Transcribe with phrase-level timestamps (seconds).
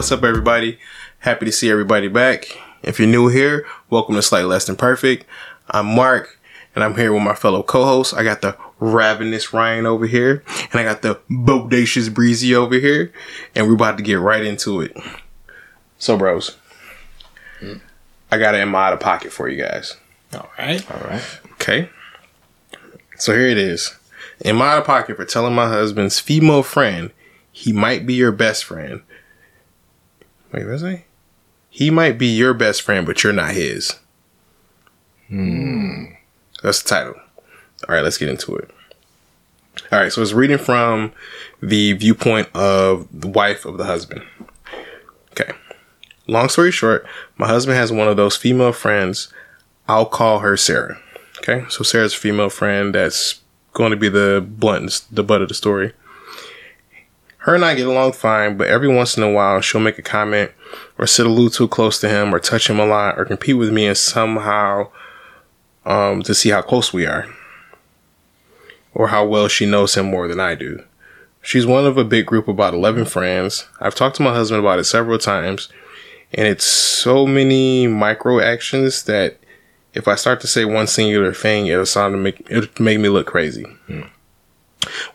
[0.00, 0.78] Like, what's up, everybody?
[1.18, 2.58] Happy to see everybody back.
[2.82, 5.26] If you're new here, welcome to Slightly Less Than Perfect.
[5.68, 6.40] I'm Mark,
[6.74, 8.14] and I'm here with my fellow co-hosts.
[8.14, 10.42] I got the ravenous Ryan over here,
[10.72, 13.12] and I got the bodacious Breezy over here,
[13.54, 14.96] and we're about to get right into it.
[15.98, 16.56] So, bros,
[18.32, 19.98] I got it in my out of pocket for you guys.
[20.32, 20.90] All right.
[20.90, 21.40] All right.
[21.52, 21.90] Okay.
[23.18, 23.94] So here it is.
[24.40, 27.10] In my out of pocket for telling my husband's female friend
[27.52, 29.02] he might be your best friend.
[30.52, 31.04] Wait, what is he?
[31.68, 33.98] He might be your best friend, but you're not his.
[35.28, 36.06] Hmm.
[36.62, 37.14] That's the title.
[37.88, 38.70] All right, let's get into it.
[39.92, 41.12] All right, so it's reading from
[41.62, 44.22] the viewpoint of the wife of the husband.
[45.32, 45.52] Okay.
[46.26, 47.06] Long story short,
[47.38, 49.32] my husband has one of those female friends.
[49.88, 51.00] I'll call her Sarah.
[51.38, 53.40] Okay, so Sarah's a female friend that's
[53.72, 55.92] going to be the blunt, the butt of the story.
[57.40, 60.02] Her and I get along fine, but every once in a while she'll make a
[60.02, 60.52] comment
[60.98, 63.56] or sit a little too close to him or touch him a lot or compete
[63.56, 64.88] with me and somehow
[65.86, 67.26] um, to see how close we are
[68.92, 70.84] or how well she knows him more than I do.
[71.40, 73.66] She's one of a big group of about 11 friends.
[73.80, 75.70] I've talked to my husband about it several times
[76.34, 79.38] and it's so many micro actions that
[79.94, 83.08] if I start to say one singular thing, it'll sound to make it'll make me
[83.08, 83.64] look crazy.
[83.86, 84.02] Hmm.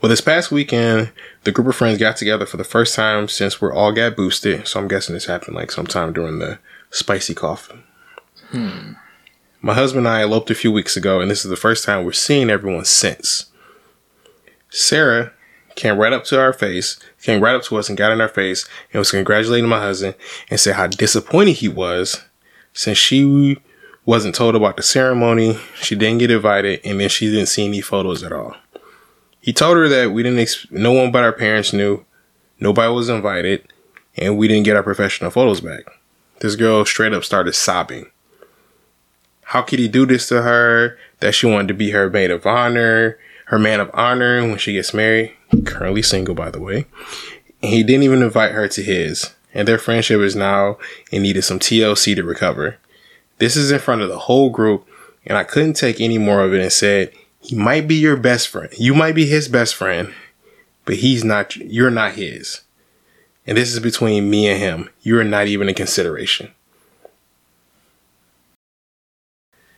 [0.01, 1.11] Well, this past weekend,
[1.45, 4.67] the group of friends got together for the first time since we're all got boosted.
[4.67, 7.71] So I'm guessing this happened like sometime during the spicy cough.
[8.49, 8.93] Hmm.
[9.61, 12.03] My husband and I eloped a few weeks ago, and this is the first time
[12.03, 13.51] we're seeing everyone since.
[14.69, 15.33] Sarah
[15.75, 18.27] came right up to our face, came right up to us and got in our
[18.27, 20.15] face and was congratulating my husband
[20.49, 22.23] and said how disappointed he was
[22.73, 23.57] since she
[24.05, 27.81] wasn't told about the ceremony, she didn't get invited, and then she didn't see any
[27.81, 28.55] photos at all.
[29.45, 32.03] He told her that we didn't, no one but our parents knew,
[32.59, 33.71] nobody was invited,
[34.17, 35.83] and we didn't get our professional photos back.
[36.39, 38.09] This girl straight up started sobbing.
[39.43, 40.97] How could he do this to her?
[41.19, 44.73] That she wanted to be her maid of honor, her man of honor when she
[44.73, 45.31] gets married.
[45.63, 46.87] Currently single, by the way.
[47.61, 49.35] And he didn't even invite her to his.
[49.53, 50.79] And their friendship is now
[51.11, 52.77] in need of some TLC to recover.
[53.37, 54.87] This is in front of the whole group,
[55.23, 57.11] and I couldn't take any more of it and said,
[57.45, 58.69] he might be your best friend.
[58.75, 60.11] You might be his best friend,
[60.83, 62.61] but he's not, you're not his.
[63.45, 64.89] And this is between me and him.
[65.01, 66.51] You're not even a consideration.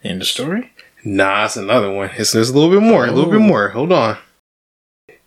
[0.02, 0.72] End of story?
[1.04, 2.12] Nah, it's another one.
[2.16, 3.44] It's, there's a little bit more, a little bit oh.
[3.44, 3.70] more.
[3.70, 4.18] Hold on.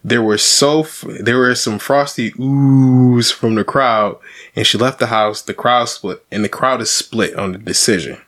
[0.03, 0.87] There were so,
[1.21, 4.19] there were some frosty oohs from the crowd
[4.57, 5.43] and she left the house.
[5.43, 8.19] The crowd split and the crowd is split on the decision.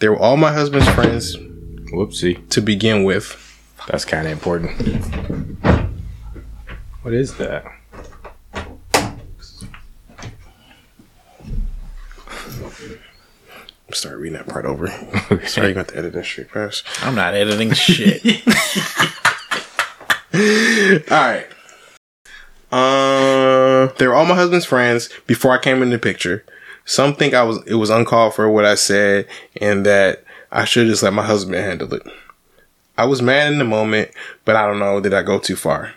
[0.00, 1.36] They were all my husband's friends.
[1.92, 2.48] Whoopsie.
[2.48, 3.51] To begin with.
[3.88, 4.70] That's kind of important.
[7.02, 7.64] What is that?
[13.92, 14.88] I'm start reading that part over.
[15.46, 16.82] Sorry, you got to edit that.
[17.02, 18.24] I'm not editing shit.
[21.10, 21.46] all right.
[22.70, 26.42] Uh, they were all my husband's friends before I came in the picture.
[26.84, 29.26] Some think I was it was uncalled for what I said,
[29.60, 32.02] and that I should just let my husband handle it.
[32.96, 34.10] I was mad in the moment,
[34.44, 35.94] but I don't know, did I go too far?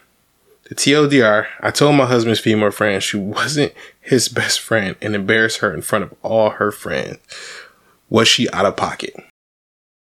[0.70, 5.60] The TLDR, I told my husband's female friend she wasn't his best friend and embarrassed
[5.60, 7.20] her in front of all her friends.
[8.10, 9.16] Was she out of pocket?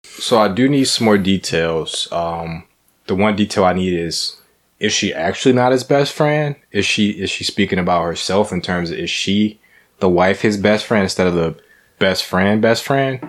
[0.04, 2.06] So I do need some more details.
[2.12, 2.64] Um,
[3.06, 4.40] the one detail I need is
[4.78, 6.56] is she actually not his best friend?
[6.70, 9.58] Is she is she speaking about herself in terms of is she
[9.98, 11.56] the wife his best friend instead of the
[11.98, 13.20] best friend best friend?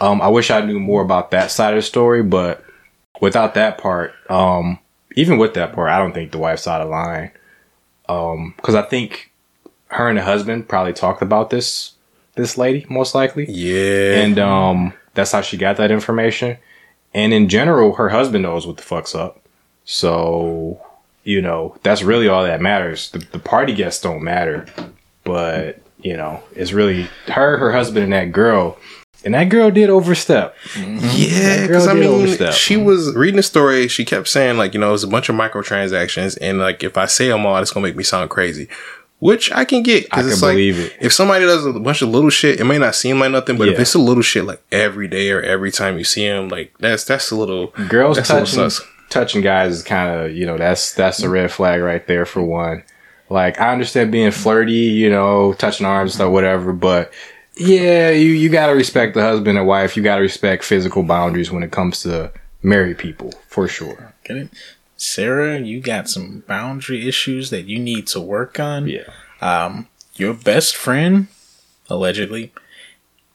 [0.00, 2.64] Um, I wish I knew more about that side of the story, but
[3.22, 4.80] without that part, um,
[5.14, 7.30] even with that part, I don't think the wife's out of line.
[8.08, 9.32] Um, cause I think
[9.86, 11.92] her and the husband probably talked about this,
[12.34, 13.46] this lady most likely.
[13.48, 14.22] Yeah.
[14.22, 16.58] And, um, that's how she got that information.
[17.14, 19.40] And in general, her husband knows what the fuck's up.
[19.84, 20.84] So,
[21.22, 23.10] you know, that's really all that matters.
[23.10, 24.66] The, the party guests don't matter,
[25.22, 28.78] but, you know, it's really her, her husband, and that girl
[29.24, 30.56] and that girl did overstep.
[30.74, 30.98] Mm-hmm.
[31.12, 32.54] Yeah, because I mean, overstep.
[32.54, 33.88] she was reading the story.
[33.88, 37.06] She kept saying like, you know, it's a bunch of microtransactions, and like if I
[37.06, 38.68] say them all, it's gonna make me sound crazy.
[39.18, 40.96] Which I can get because it's like it.
[41.00, 43.68] if somebody does a bunch of little shit, it may not seem like nothing, but
[43.68, 43.74] yeah.
[43.74, 46.76] if it's a little shit like every day or every time you see them, like
[46.78, 48.68] that's that's a little girls touching
[49.10, 52.42] touching guys is kind of you know that's that's a red flag right there for
[52.42, 52.82] one.
[53.30, 57.12] Like I understand being flirty, you know, touching arms or whatever, but
[57.56, 59.96] yeah, you, you gotta respect the husband and wife.
[59.96, 62.32] You gotta respect physical boundaries when it comes to
[62.62, 64.14] married people, for sure.
[64.24, 64.50] Get it?
[64.96, 68.86] Sarah, you got some boundary issues that you need to work on.
[68.86, 69.10] Yeah.
[69.40, 71.26] Um, your best friend,
[71.90, 72.52] allegedly,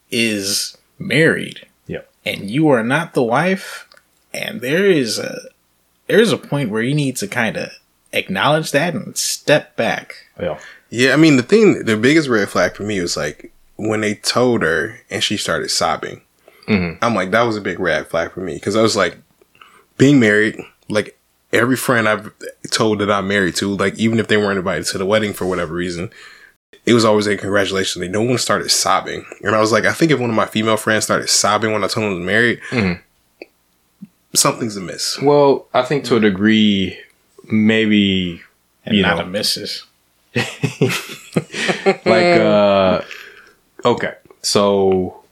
[0.09, 1.67] is married.
[1.87, 2.09] Yep.
[2.25, 3.87] And you are not the wife,
[4.33, 5.49] and there is a
[6.07, 7.71] there's a point where you need to kind of
[8.13, 10.27] acknowledge that and step back.
[10.39, 10.59] Yeah.
[10.89, 14.15] Yeah, I mean the thing, the biggest red flag for me was like when they
[14.15, 16.21] told her and she started sobbing.
[16.67, 16.97] Mhm.
[17.01, 19.17] I'm like, that was a big red flag for me because I was like,
[19.97, 20.57] being married,
[20.89, 21.17] like
[21.53, 22.31] every friend I've
[22.71, 25.45] told that I'm married to, like even if they weren't invited to the wedding for
[25.45, 26.11] whatever reason,
[26.85, 28.01] it was always a congratulations.
[28.01, 30.45] Like no one started sobbing, and I was like, I think if one of my
[30.45, 32.99] female friends started sobbing when I told them I was married, Mhm.
[34.35, 35.19] something's amiss.
[35.21, 36.99] Well, I think to a degree,
[37.49, 38.41] maybe
[38.85, 39.23] And You not know.
[39.23, 39.83] a missus.
[42.05, 43.01] like uh
[43.85, 45.23] okay so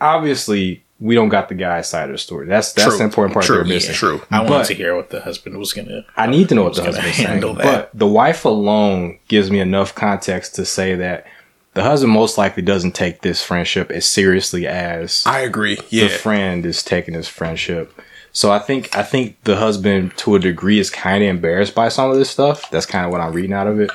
[0.00, 2.98] obviously we don't got the guy's side of the story that's that's True.
[2.98, 3.56] the important part True.
[3.56, 4.22] they're missing True.
[4.30, 6.04] I wanted to hear what the husband was gonna.
[6.16, 7.64] i need to know what the was saying handle that.
[7.64, 11.26] but the wife alone gives me enough context to say that
[11.74, 15.76] the husband most likely doesn't take this friendship as seriously as I agree.
[15.76, 18.00] the Yeah, friend is taking his friendship
[18.32, 21.88] so i think i think the husband to a degree is kind of embarrassed by
[21.88, 23.90] some of this stuff that's kind of what i'm reading out of it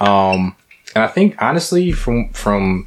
[0.00, 0.56] um
[0.98, 2.86] and i think honestly from from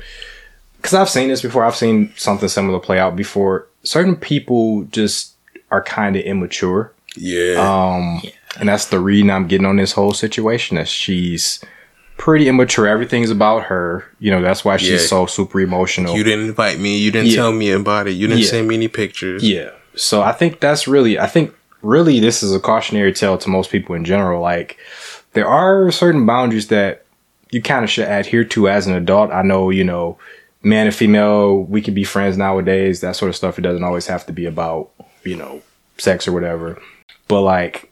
[0.77, 5.33] because i've seen this before i've seen something similar play out before certain people just
[5.71, 7.55] are kind of immature yeah.
[7.57, 8.21] um
[8.59, 11.63] and that's the reading i'm getting on this whole situation that she's
[12.17, 15.07] pretty immature everything's about her you know that's why she's Yeah.
[15.07, 16.97] so super emotional you didn't invite me.
[16.97, 17.35] You didn't Yeah.
[17.37, 18.11] tell me about it.
[18.11, 18.49] You didn't Yeah.
[18.49, 19.43] send me any pictures.
[19.43, 19.71] Yeah.
[19.95, 23.71] So I think that's really, I think really this is a cautionary tale to most
[23.71, 24.39] people in general.
[24.39, 24.77] Like,
[25.33, 27.00] there are certain boundaries that
[27.51, 29.31] you kind of should adhere to as an adult.
[29.31, 30.17] I know, you know,
[30.63, 33.59] man and female, we can be friends nowadays, that sort of stuff.
[33.59, 34.89] It doesn't always have to be about,
[35.23, 35.61] you know,
[35.97, 36.81] sex or whatever.
[37.27, 37.91] But like,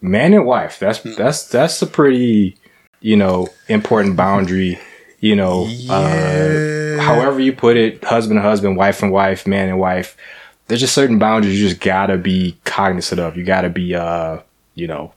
[0.00, 2.56] man and wife, that's, that's, that's a pretty,
[3.00, 4.78] you know, important boundary,
[5.20, 9.78] you know, uh, however you put it, husband and husband, wife and wife, man and
[9.78, 10.16] wife,
[10.66, 13.36] there's just certain boundaries you just gotta be cognizant of.
[13.36, 14.38] You gotta be, uh,
[14.74, 15.12] you know,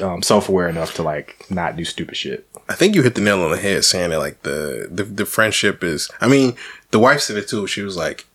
[0.00, 2.46] um, self aware enough to like not do stupid shit.
[2.68, 5.26] I think you hit the nail on the head saying that like the, the the
[5.26, 6.10] friendship is.
[6.20, 6.56] I mean,
[6.90, 7.66] the wife said it too.
[7.66, 8.26] She was like,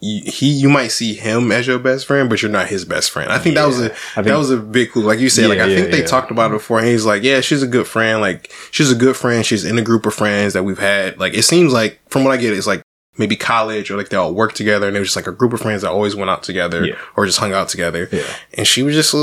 [0.00, 3.10] you, "He, you might see him as your best friend, but you're not his best
[3.10, 5.02] friend." I think that was a think- that was a big clue.
[5.02, 6.06] Like you said, like I yeah, think they yeah.
[6.06, 6.78] talked about it before.
[6.78, 8.20] And he's like, "Yeah, she's a good friend.
[8.20, 9.44] Like she's a good friend.
[9.44, 11.18] She's in a group of friends that we've had.
[11.18, 12.82] Like it seems like from what I get, it's like."
[13.18, 15.52] Maybe college or like they all work together and it was just like a group
[15.52, 16.94] of friends that always went out together Yeah.
[17.14, 18.08] or just hung out together.
[18.10, 18.22] Yeah.
[18.54, 19.14] And she was just,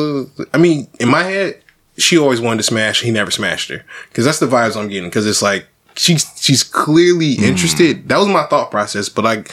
[0.53, 1.61] I mean, in my head,
[1.97, 3.01] she always wanted to smash.
[3.01, 5.09] He never smashed her because that's the vibes I'm getting.
[5.09, 5.65] Because it's like
[5.95, 7.43] she's she's clearly Hmm.
[7.45, 8.07] interested.
[8.09, 9.09] That was my thought process.
[9.09, 9.43] But I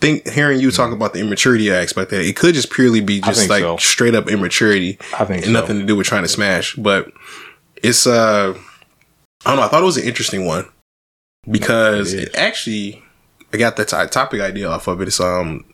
[0.00, 3.50] think hearing you talk about the immaturity aspect, that it could just purely be just
[3.50, 3.76] like so.
[3.78, 4.98] straight up immaturity.
[5.18, 5.60] I think and so.
[5.60, 6.74] nothing to do with trying to smash.
[6.76, 7.10] But
[7.82, 8.54] it's uh,
[9.44, 9.62] I don't know.
[9.64, 10.64] I thought it was an interesting one
[11.50, 13.02] because It it actually
[13.52, 15.08] I got the t- topic idea off of it.
[15.08, 15.64] It's um.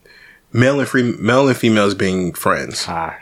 [0.52, 2.86] Male and free, male and females being friends.
[2.88, 3.18] Ah,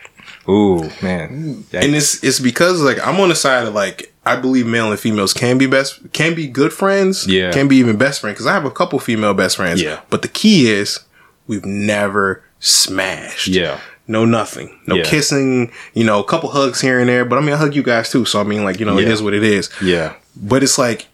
[0.49, 1.65] ooh, man.
[1.71, 4.91] That- and it's it's because like I'm on the side of like I believe male
[4.91, 7.27] and females can be best can be good friends.
[7.27, 7.51] Yeah.
[7.51, 9.83] Can be even best friends because I have a couple female best friends.
[9.83, 10.01] Yeah.
[10.11, 11.01] But the key is
[11.49, 13.49] we've never smashed.
[13.49, 14.79] yeah, No nothing.
[14.87, 15.05] No Yeah.
[15.05, 15.73] kissing.
[15.95, 17.25] You know, a couple hugs here and there.
[17.25, 18.25] But I mean, I hug you guys too.
[18.27, 19.13] So I mean, like you know, it Yeah.
[19.15, 19.71] is what it is.
[19.83, 20.13] yeah.
[20.37, 21.07] But it's like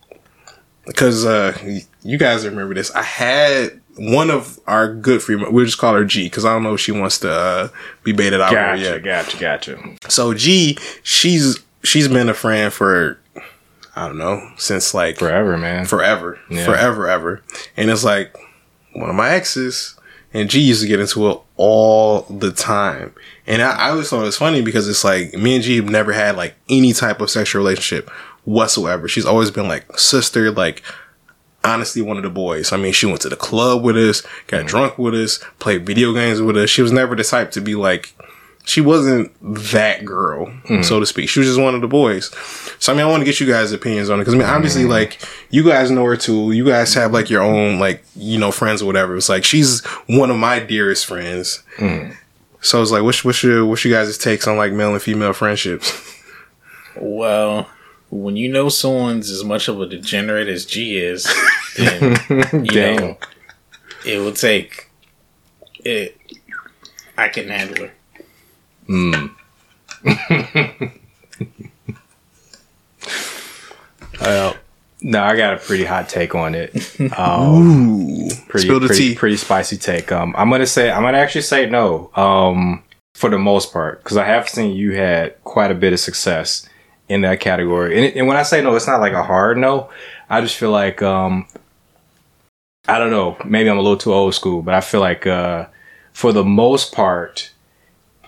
[0.91, 1.57] because uh
[2.03, 2.91] you guys remember this.
[2.95, 5.53] I had one of our good female.
[5.53, 7.69] We'll just call her G because I don't know if she wants to uh,
[8.03, 9.03] be baited out Gotcha, yet.
[9.03, 9.97] gotcha, gotcha.
[10.09, 13.19] So G, she's she's been a friend for
[13.97, 15.85] I don't know since like Forever, man.
[15.85, 16.65] forever, Yeah.
[16.65, 17.43] forever, ever.
[17.77, 18.35] And it's like
[18.95, 19.97] one of my exes,
[20.33, 23.13] and G used to get into it all the time.
[23.47, 25.91] And I, I always thought it was funny because it's like me and G have
[25.91, 28.11] never had like any type of sexual relationship
[28.51, 29.09] whatsoever.
[29.09, 30.83] She's always been like sister, like
[31.65, 32.73] honestly one of the boys.
[32.73, 34.67] I mean, she went to the club with us, got mm-hmm.
[34.67, 36.71] drunk with us, played video games with us.
[36.71, 38.15] She was never the type to be like,
[38.65, 40.83] she wasn't that girl, mm-hmm.
[40.83, 41.29] so to speak.
[41.29, 42.31] She was just one of the boys.
[42.79, 44.47] So I mean, I want to get you guys' opinions on it because I mean,
[44.47, 44.57] mm-hmm.
[44.57, 46.53] obviously, like you guys know her too.
[46.53, 49.17] You guys have like your own like you know friends or whatever.
[49.17, 51.63] It's like she's one of my dearest friends.
[52.63, 55.33] So it's like, what's what's your what's you guys' takes on like male and female
[55.33, 56.17] friendships?
[56.97, 57.69] Well,
[58.11, 61.29] when you know someone's as much of a degenerate as G is,
[61.77, 62.17] then
[62.53, 62.97] you Damn.
[62.97, 63.17] know
[64.05, 64.91] it will take
[65.85, 66.17] it.
[67.17, 67.93] I can handle her.
[74.21, 74.57] Well,
[75.03, 76.97] no, I got a pretty hot take on it.
[77.17, 79.15] Um, Ooh, pretty, spill the pretty, tea.
[79.15, 80.11] pretty spicy take.
[80.13, 82.11] Um, I'm gonna say, I'm gonna actually say no.
[82.15, 82.83] Um,
[83.15, 86.69] for the most part, because I have seen you had quite a bit of success
[87.11, 87.99] in that category.
[88.07, 89.91] And, and when I say no, it's not like a hard no.
[90.31, 91.47] I just feel like um,
[92.89, 93.37] I don't know.
[93.45, 95.67] Maybe I'm a little too old school, but I feel like uh,
[96.13, 97.51] for the most part,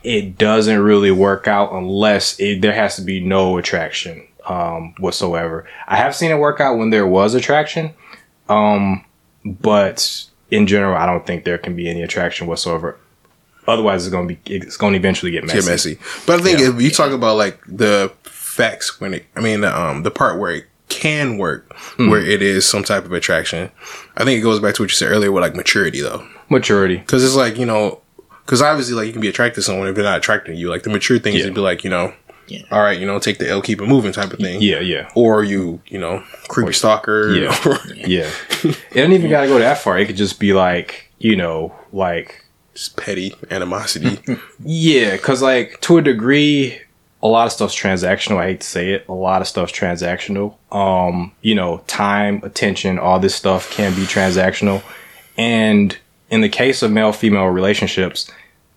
[0.02, 5.64] it doesn't really work out unless it, there has to be no attraction um, whatsoever.
[5.86, 7.94] I have seen it work out when there was attraction,
[8.48, 9.04] um,
[9.44, 12.98] but in general, I don't think there can be any attraction whatsoever.
[13.68, 15.60] Otherwise, it's going to be it's going to eventually get messy.
[15.60, 15.98] Get messy.
[16.26, 16.70] But I think Yeah.
[16.70, 18.12] if you talk about like the
[18.52, 22.10] facts when it, I mean, the, um, the part where it can work, Hmm.
[22.10, 23.70] where it is some type of attraction,
[24.16, 26.26] I think it goes back to what you said earlier with like maturity though.
[26.50, 26.98] Maturity.
[27.06, 28.00] Cause it's like, you know,
[28.46, 30.68] cause obviously like you can be attracted to someone if they're not attracted to you.
[30.68, 31.46] Like the mature thing is Yeah.
[31.46, 32.12] to be like, you know,
[32.46, 32.60] Yeah.
[32.70, 34.60] all right, you know, take the L, keep it moving type of thing.
[34.60, 35.08] Yeah, yeah.
[35.14, 37.30] Or you, you know, creepy stalker.
[37.32, 37.56] Yeah.
[37.66, 38.28] or Yeah.
[38.62, 39.98] it don't even got to go that far.
[39.98, 42.44] It could just be like, you know, like,
[42.74, 44.18] just petty animosity.
[44.64, 46.80] yeah, because like to a degree,
[47.22, 48.38] a lot of stuff's transactional.
[48.38, 49.06] I hate to say it.
[49.08, 50.56] A lot of stuff's transactional.
[50.72, 54.82] Um, you know, time, attention, all this stuff can be transactional.
[55.38, 55.96] And
[56.30, 58.30] in the case of male female relationships,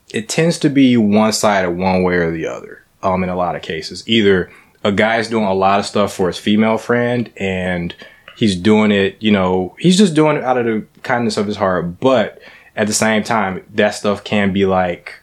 [0.09, 2.83] it tends to be one sided one way or the other.
[3.01, 4.51] Um, in a lot of cases, either
[4.83, 7.93] a guy's doing a lot of stuff for his female friend and
[8.35, 11.57] he's doing it, you know, he's just doing it out of the kindness of his
[11.57, 11.99] heart.
[11.99, 12.41] But
[12.75, 15.13] at the same time, that stuff can be like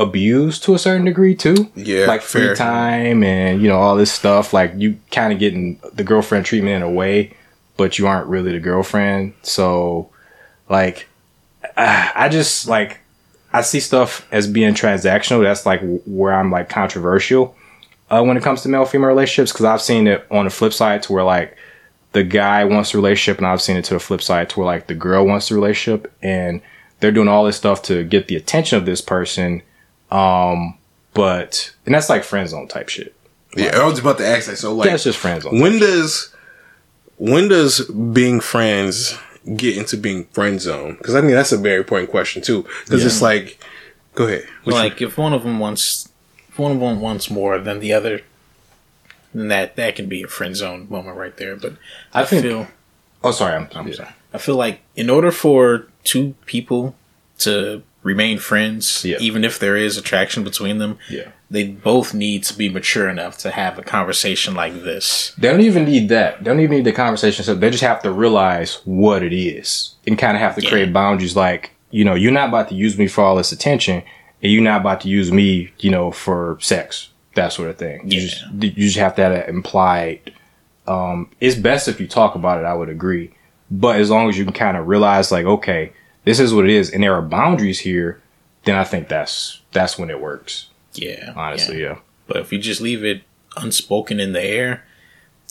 [0.00, 1.70] abused to a certain degree too.
[1.76, 2.56] Yeah, Like free fair.
[2.56, 4.52] time and, you know, all this stuff.
[4.52, 7.34] Like you kind of getting the girlfriend treatment in a way,
[7.76, 9.34] but you aren't really the girlfriend.
[9.42, 10.10] So,
[10.68, 11.06] like,
[11.76, 13.00] I just like,
[13.52, 15.42] I see stuff as being transactional.
[15.42, 17.56] That's like where I'm like controversial
[18.10, 20.72] uh, when it comes to male female relationships because I've seen it on the flip
[20.72, 21.56] side to where like
[22.12, 24.66] the guy wants a relationship and I've seen it to the flip side to where
[24.66, 26.60] like the girl wants a relationship and
[27.00, 29.62] they're doing all this stuff to get the attention of this person.
[30.10, 30.76] Um,
[31.14, 33.14] but and that's like friend zone type shit.
[33.56, 34.56] yeah, I was about to ask that.
[34.56, 35.60] So like, that's just friend zone.
[35.60, 36.34] when does
[37.16, 39.16] when does being friends
[39.56, 40.96] get into being friend zone?
[40.96, 42.64] Because I think that's a very important question too.
[42.84, 43.58] Because it's like,
[44.14, 44.44] go ahead.
[44.64, 46.08] What you- like if one of them wants,
[46.48, 48.20] if one of them wants more than the other,
[49.34, 51.56] then that that can be a friend zone moment right there.
[51.56, 51.74] But
[52.14, 52.66] I, think- feel,
[53.22, 53.94] oh, sorry, I'm, I'm I'm sorry.
[53.94, 54.10] sorry.
[54.32, 56.94] I feel like in order for two people
[57.38, 59.18] to remain friends, Yeah.
[59.20, 61.28] even if there is attraction between them, Yeah.
[61.50, 65.32] they both need to be mature enough to have a conversation like this.
[65.36, 66.38] They don't even need that.
[66.38, 67.44] They don't even need the conversation.
[67.44, 70.70] So they just have to realize what it is and kind of have to Yeah.
[70.70, 71.36] create boundaries.
[71.36, 74.02] Like, you know, you're not about to use me for all this attention
[74.42, 78.00] and you're not about to use me, you know, for sex, that sort of thing.
[78.06, 78.26] You, Yeah.
[78.28, 80.32] just, you just have to have that implied.
[80.88, 82.64] Um, it's best if you talk about it.
[82.64, 83.32] I would agree.
[83.70, 85.92] But as long as you can kind of realize like, okay,
[86.24, 86.90] this is what it is.
[86.90, 88.20] And there are boundaries here.
[88.64, 90.68] Then I think that's, that's when it works.
[90.94, 91.80] Yeah, Honestly.
[91.80, 91.88] yeah.
[91.88, 91.98] yeah.
[92.26, 93.22] But if you just leave it
[93.56, 94.84] unspoken in the air,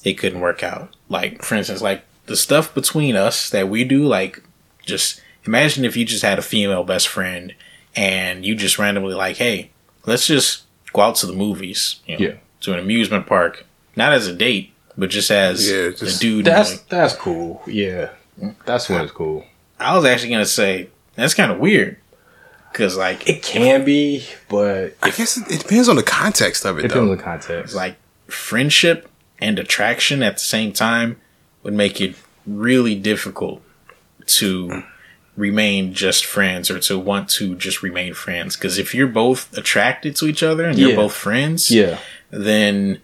[0.03, 0.95] it couldn't work out.
[1.09, 4.43] Like, for instance, like the stuff between us that we do, like,
[4.85, 7.53] just imagine if you just had a female best friend
[7.95, 9.71] and you just randomly, like, hey,
[10.05, 12.33] let's just go out to the movies, you know, Yeah.
[12.61, 16.45] to an amusement park, not as a date, but just as Yeah, a just- dude.
[16.45, 17.61] That's, like, that's cool.
[17.65, 18.09] Yeah.
[18.39, 18.55] Mm.
[18.65, 19.45] That's when it's cool.
[19.79, 21.97] I was actually going to say, that's kind of weird.
[22.71, 26.77] Because, like, It can be, but I guess it, it depends on the context of
[26.77, 27.11] it, it depends though.
[27.11, 27.75] on the context.
[27.75, 27.95] like
[28.27, 29.09] friendship
[29.39, 31.19] and attraction at the same time
[31.63, 33.61] would make it really difficult
[34.27, 34.83] to
[35.35, 40.15] remain just friends or to want to just remain friends because if you're both attracted
[40.15, 40.95] to each other and you're Yeah.
[40.97, 41.97] both friends yeah,
[42.29, 42.99] then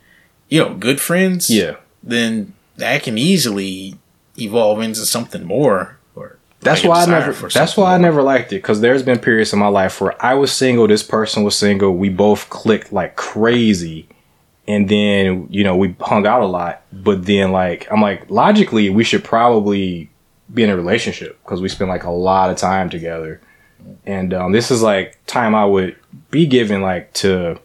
[0.50, 1.76] you know good friends yeah.
[2.04, 3.96] then that can easily
[4.38, 5.95] evolve into something more or
[6.66, 7.48] That's why I never.
[7.50, 10.34] That's why I never liked it because there's been periods in my life where I
[10.34, 14.08] was single, this person was single, we both clicked like crazy,
[14.68, 16.82] and then you know we hung out a lot.
[16.92, 20.10] But then like I'm like logically we should probably
[20.54, 23.40] be in a relationship because we spend like a lot of time together,
[24.06, 25.96] and um, this is like time I would
[26.32, 27.60] be given like to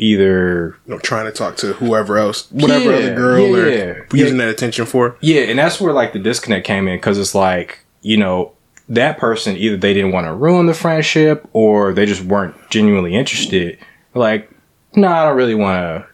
[0.00, 3.68] either You know, trying to talk to whoever else, whatever Yeah, other girl yeah, or
[3.68, 4.02] yeah.
[4.12, 5.16] using that attention for.
[5.20, 8.52] Yeah, and that's where like the disconnect came in because it's like you know
[8.88, 13.14] that person either they didn't want to ruin the friendship or they just weren't genuinely
[13.14, 13.78] interested.
[14.14, 14.50] Like,
[14.94, 16.06] no, I don't really want to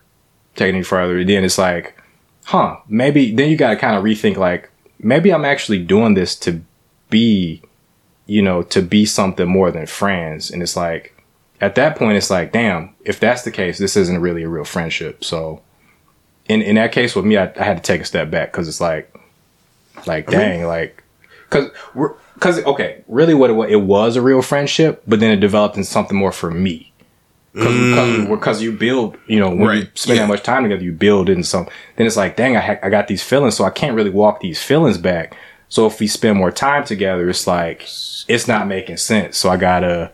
[0.56, 1.18] take any further.
[1.18, 1.96] And Then it's like,
[2.44, 2.78] huh?
[2.88, 4.36] Maybe then you got to kind of rethink.
[4.36, 6.62] Like, maybe I'm actually doing this to
[7.10, 7.62] be,
[8.26, 10.50] you know, to be something more than friends.
[10.50, 11.14] And it's like,
[11.60, 14.64] at that point, it's like, damn, if that's the case, this isn't really a real
[14.64, 15.22] friendship.
[15.22, 15.62] So
[16.46, 18.66] in in that case with me, I, I had to take a step back because
[18.66, 19.14] it's like,
[20.06, 21.03] like dang, like,
[21.48, 25.30] because we're because okay, really what it was, it was a real friendship, but then
[25.30, 26.92] it developed into something more for me.
[27.52, 28.62] because because mm.
[28.62, 30.22] you build, you know, when you spend yeah.
[30.22, 31.68] that much time together, you build in some.
[31.96, 34.40] Then it's like, dang, I ha- I got these feelings, so I can't really walk
[34.40, 35.36] these feelings back.
[35.68, 37.82] So if we spend more time together, it's like
[38.28, 39.36] it's not making sense.
[39.36, 40.10] So I gotta,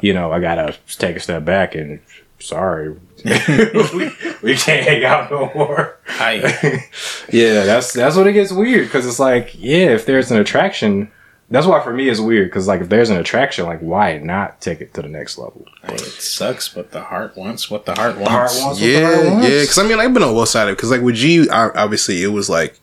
[0.00, 2.00] you know, I gotta take a step back and
[2.38, 2.94] sorry,
[3.94, 4.10] we,
[4.42, 5.96] we can't hang out no more.
[6.08, 6.84] I
[7.32, 11.10] Yeah, that's that's what it gets weird because it's like, yeah, if there's an attraction,
[11.50, 14.60] that's why for me it's weird because like if there's an attraction, like why not
[14.60, 15.64] take it to the next level?
[15.84, 18.30] it sucks, but the heart wants what the heart wants.
[18.30, 19.48] heart wants- what the Yeah, heart wants.
[19.48, 19.60] yeah.
[19.62, 20.76] Because I mean, I've been on both sides of it.
[20.76, 22.78] because, like, with G, I, obviously, it was like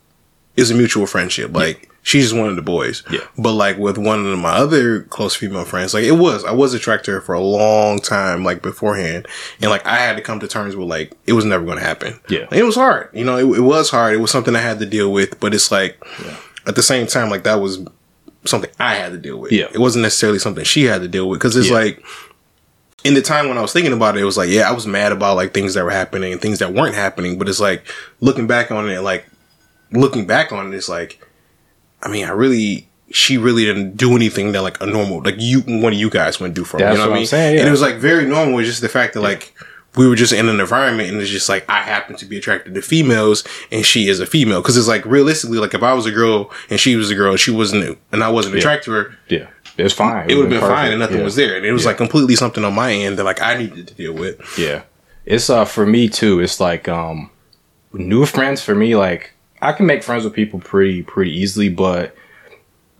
[0.56, 1.54] it's a mutual friendship.
[1.54, 3.02] Like, she's just one of the boys.
[3.10, 3.18] Yeah.
[3.36, 6.72] But like with one of my other close female friends, like it was, I was
[6.72, 9.26] attracted to her for a long time, like beforehand,
[9.60, 11.84] and like I had to come to terms with like it was never going to
[11.84, 12.20] happen.
[12.28, 12.46] Yeah.
[12.48, 13.10] And it was hard.
[13.12, 14.14] You know, it, it was hard.
[14.14, 15.40] It was something I had to deal with.
[15.40, 16.00] But it's like
[16.64, 17.84] at the same time, like that was
[18.44, 19.50] something I had to deal with.
[19.50, 19.66] Yeah.
[19.74, 21.74] It wasn't necessarily something she had to deal with because it's Yeah.
[21.74, 22.04] like
[23.02, 24.86] in the time when I was thinking about it, it was like, yeah, I was
[24.86, 27.36] mad about like things that were happening and things that weren't happening.
[27.36, 27.84] But it's like
[28.20, 29.26] looking back on it, like
[29.90, 31.20] looking back on it, it's like,
[32.06, 35.60] I mean, I really, she really didn't do anything that like a normal, like you,
[35.62, 36.84] one of you guys wouldn't do for me.
[36.84, 37.26] That's You know what what I I'm mean?
[37.26, 37.60] saying, yeah.
[37.60, 38.58] And it was like very normal.
[38.58, 39.54] It's just the fact that like
[39.96, 42.74] we were just in an environment and it's just like I happen to be attracted
[42.74, 44.62] to females and she is a female.
[44.62, 47.30] Cause it's like realistically, like if I was a girl and she was a girl
[47.32, 49.48] and she wasn't, and I wasn't attracted to her, Yeah,
[49.78, 50.28] it's fine.
[50.30, 50.76] it would have been perfect.
[50.78, 51.24] fine and nothing Yeah.
[51.24, 51.56] was there.
[51.56, 54.12] And it was like completely something on my end that like I needed to deal
[54.12, 54.40] with.
[54.58, 54.82] Yeah.
[55.24, 57.30] It's uh for me too, it's like um
[57.94, 62.14] new friends for me, like I can make friends with people pretty pretty easily, but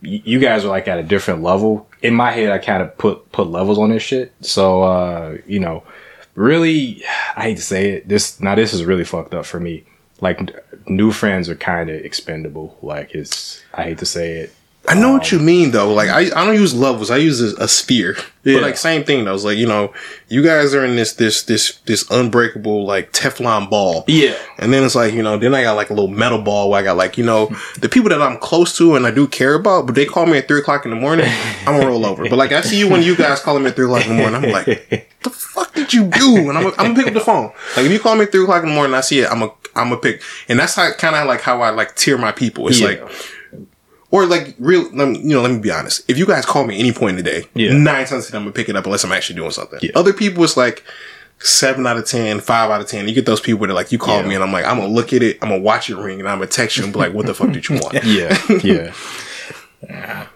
[0.01, 1.87] you guys are like at a different level.
[2.01, 4.33] In my head I kind of put put levels on this shit.
[4.41, 5.83] So uh, you know,
[6.35, 7.03] really
[7.35, 9.83] I hate to say it, this now this is really fucked up for me.
[10.19, 10.55] Like
[10.87, 12.77] new friends are kind of expendable.
[12.81, 14.53] Like it's I hate to say it.
[14.89, 15.93] I know what Um, you mean though.
[15.93, 17.11] Like I, I don't use levels.
[17.11, 18.15] I use a, a sphere.
[18.45, 18.55] Yeah.
[18.55, 19.35] But like same thing though.
[19.35, 19.91] It's like you know,
[20.29, 24.05] you guys are in this this this this unbreakable like Teflon ball.
[24.07, 24.37] Yeah.
[24.59, 26.79] And then it's like you know, then I got like a little metal ball where
[26.79, 29.55] I got like you know the people that I'm close to and I do care
[29.55, 31.25] about, but they call me at three o'clock in the morning.
[31.65, 32.23] I'm gonna roll over.
[32.29, 34.21] But like I see you when you guys call me at three o'clock in the
[34.23, 34.45] morning.
[34.45, 34.65] I'm like,
[35.23, 36.47] the fuck did you do?
[36.49, 37.51] And I'm, I'm gonna pick up the phone.
[37.75, 39.29] Like if you call me at three o'clock in the morning, I see it.
[39.29, 40.21] I'm a I'm a pick.
[40.47, 42.69] And that's how kind of like how I like tier my people.
[42.69, 42.87] It's Yeah.
[42.87, 43.11] like.
[44.09, 45.41] Or like real, let me- you know.
[45.41, 46.09] Let me be honest.
[46.09, 47.73] If you guys call me any point in the day, Yeah.
[47.73, 49.79] nine times out of ten, I'm gonna pick it up unless I'm actually doing something.
[49.81, 49.91] Yeah.
[49.95, 50.83] Other people, it's like
[51.39, 53.07] seven out of ten, five out of ten.
[53.07, 54.27] You get those people that like you call Yeah.
[54.27, 56.27] me and I'm like, I'm gonna look at it, I'm gonna watch it ring, and
[56.29, 58.03] I'm gonna text you and be like, what the fuck did you want?
[58.05, 60.27] yeah, yeah.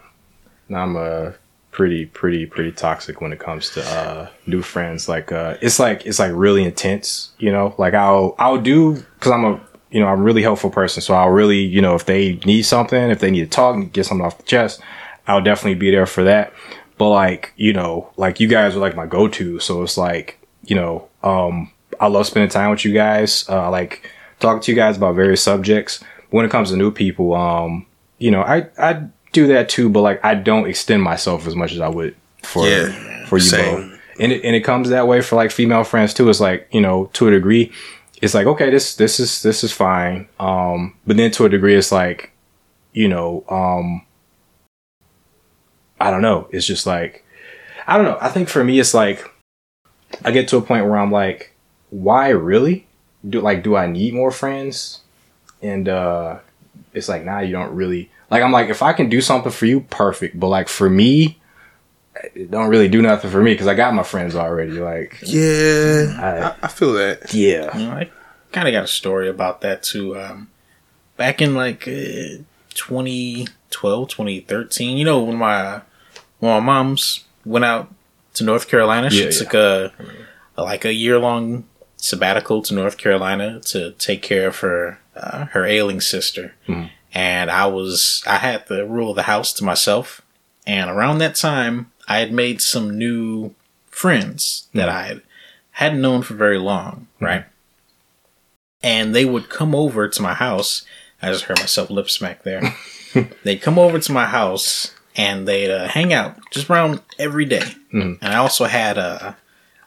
[0.70, 1.32] I'm uh
[1.70, 5.08] pretty pretty pretty toxic when it comes to uh new friends.
[5.08, 7.74] Like uh it's like it's like really intense, you know?
[7.78, 9.60] Like I'll I'll do cuz I'm a
[9.92, 12.62] you know, I'm a really helpful person, so I'll really, you know, if they need
[12.62, 14.80] something, if they need to talk, and get something off the chest,
[15.28, 16.52] I'll definitely be there for that.
[16.98, 20.74] But like, you know, like you guys are like my go-to, so it's like, you
[20.76, 23.48] know, um I love spending time with you guys.
[23.48, 26.02] Uh I like talking to you guys about various subjects.
[26.30, 27.86] When it comes to new people, um
[28.18, 31.72] you know, I I do that too, but like I don't extend myself as much
[31.72, 33.90] as I would for Yeah, for you same.
[33.90, 33.98] both.
[34.20, 36.28] And it and it comes that way for like female friends too.
[36.28, 37.72] It's like, you know, to a degree,
[38.22, 40.28] it's like, okay, this this is this is fine.
[40.38, 42.30] Um, but then to a degree it's like,
[42.92, 44.06] you know, um
[46.00, 46.48] I don't know.
[46.52, 47.24] It's just like
[47.86, 48.18] I don't know.
[48.20, 49.28] I think for me it's like
[50.24, 51.52] I get to a point where I'm like,
[51.90, 52.86] why really?
[53.28, 55.00] Do like do I need more friends?
[55.60, 56.38] And uh
[56.94, 59.66] it's like nah you don't really like I'm like if I can do something for
[59.66, 60.38] you, perfect.
[60.38, 61.40] But like for me,
[62.34, 64.72] it don't really do nothing for me because I got my friends already.
[64.72, 67.32] Like Yeah, I- I, I feel that.
[67.34, 68.10] yeah, You know, I
[68.52, 70.18] kind of got a story about that too.
[70.18, 70.48] Um,
[71.16, 72.42] back in like uh,
[72.74, 75.80] 2012, 2013, you know, when my
[76.38, 77.92] when my mom's went out
[78.34, 79.30] to North Carolina, she Yeah, yeah.
[79.30, 79.92] took a,
[80.56, 81.64] a like a year long
[81.96, 86.54] sabbatical to North Carolina to take care of her uh, her ailing sister.
[86.68, 86.90] Mhm.
[87.14, 90.22] And I was I had the rule of the house to myself.
[90.66, 93.54] And around that time, I had made some new
[93.90, 95.22] friends that I had
[95.72, 97.44] hadn't known for very long, right?
[98.82, 100.84] And they would come over to my house.
[101.20, 102.74] I just heard myself lip smack there.
[103.44, 107.62] they'd come over to my house and they'd uh, hang out just around every day.
[107.92, 108.18] Mhm.
[108.20, 109.34] And I also had uh,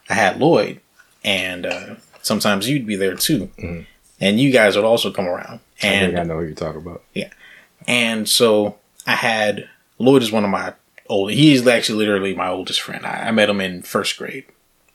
[0.08, 0.80] I had Lloyd,
[1.24, 3.50] and uh, sometimes you'd be there too.
[3.58, 3.86] Mhm.
[4.20, 5.60] And you guys would also come around.
[5.82, 7.02] I And think I know who you're talking about.
[7.12, 7.28] Yeah,
[7.86, 8.76] and so
[9.06, 10.72] I had Lloyd is one of my
[11.08, 11.30] old.
[11.32, 13.04] He's actually literally my oldest friend.
[13.06, 14.44] I, I met him in first grade,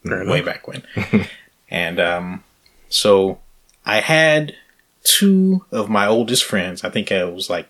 [0.03, 0.83] way back when.
[1.69, 2.43] and um,
[2.89, 3.39] so
[3.85, 4.55] I had
[5.03, 6.83] two of my oldest friends.
[6.83, 7.67] I think it was like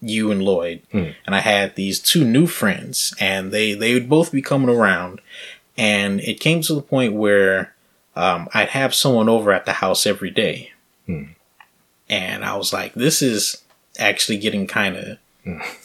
[0.00, 1.08] you and Lloyd, Hmm.
[1.26, 5.20] and I had these two new friends, and they they would both be coming around.
[5.76, 7.72] and it came to the point where
[8.16, 10.72] um, I'd have someone over at the house every day,
[11.06, 13.62] and I was like, "This is
[13.98, 15.18] actually getting kind of,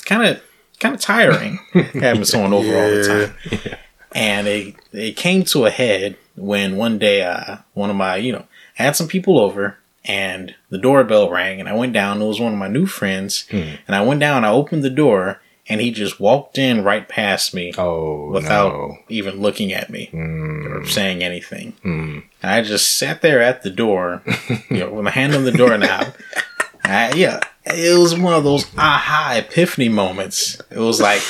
[0.06, 0.42] kind of,
[0.84, 1.58] kind of tiring
[1.94, 3.78] having someone over all the time."
[4.16, 8.32] And it it came to a head when one day, uh, one of my, you
[8.32, 8.46] know,
[8.78, 12.22] I had some people over and the doorbell rang and I went down.
[12.22, 13.48] It was one of my new friends.
[13.52, 17.54] And I went down, I opened the door and he just walked in right past
[17.54, 18.98] me Oh, without no.
[19.10, 21.74] even looking at me Mm, or saying anything.
[21.86, 22.24] mm.
[22.42, 24.22] And I just sat there at the door,
[24.70, 26.14] you know, with my hand on the doorknob.
[26.84, 30.62] I, yeah, it was one of those aha epiphany moments.
[30.70, 31.22] It was like,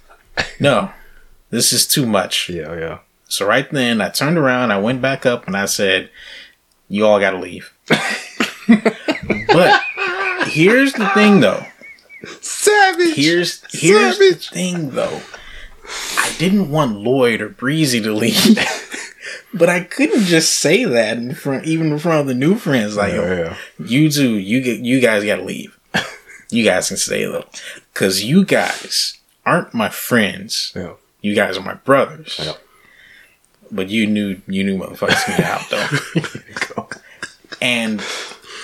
[0.60, 0.90] no,
[1.50, 2.48] this is too much.
[2.48, 2.98] Yeah, yeah.
[3.28, 6.10] So right then, I turned around, I went back up, and I said,
[6.88, 9.82] "You all got to leave." but
[10.48, 11.64] here's the thing, though.
[12.40, 13.14] Savage.
[13.14, 14.50] Here's here's Savage.
[14.50, 15.22] the thing, though.
[16.18, 18.34] I didn't want Lloyd or Breezy to leave,
[19.54, 22.96] but I couldn't just say that in front, even in front of the new friends.
[22.96, 23.56] Like, Yeah, yeah.
[23.84, 25.78] you two, you get, you guys got to leave.
[26.50, 27.46] You guys can stay though,
[27.94, 30.70] because you guys aren't my friends.
[30.76, 30.92] Yeah.
[31.22, 32.38] You guys are my brothers.
[33.70, 35.62] But you knew you knew motherfuckers need out
[36.76, 36.88] though.
[37.62, 38.04] and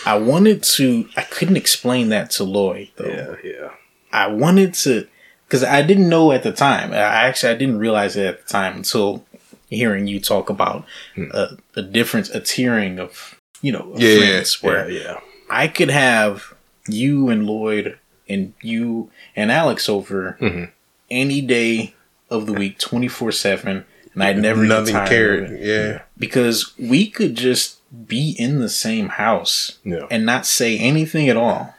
[0.05, 3.07] I wanted to I couldn't explain that to Lloyd though.
[3.42, 3.70] Yeah, yeah.
[4.12, 5.07] I wanted to
[5.46, 6.92] because I didn't know at the time.
[6.92, 9.24] I actually I didn't realize it at the time until
[9.70, 10.85] hearing you talk about
[11.16, 15.20] a, a difference, a tiering of you know of Yeah, yeah, where Yeah, yeah.
[15.50, 16.54] I could have
[16.88, 20.70] you and Lloyd and you and Alex over Mhm.
[21.11, 21.94] any day
[22.31, 25.50] of the week, twenty four seven, and I'd never get Nothing tired of cared.
[25.52, 25.61] it.
[25.66, 26.00] Yeah.
[26.18, 27.76] because we could just
[28.07, 30.07] be in the same house Yeah.
[30.11, 31.74] and not say anything at all,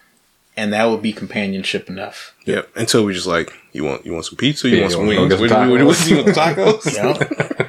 [0.58, 2.34] and that would be companionship enough.
[2.46, 2.70] Yep.
[2.76, 4.68] Until we just like, you want you want some pizza?
[4.70, 5.30] You Yeah, want some wings?
[5.30, 6.10] get What, some what, what, tacos?
[6.10, 6.96] you want tacos?
[7.60, 7.66] Yeah.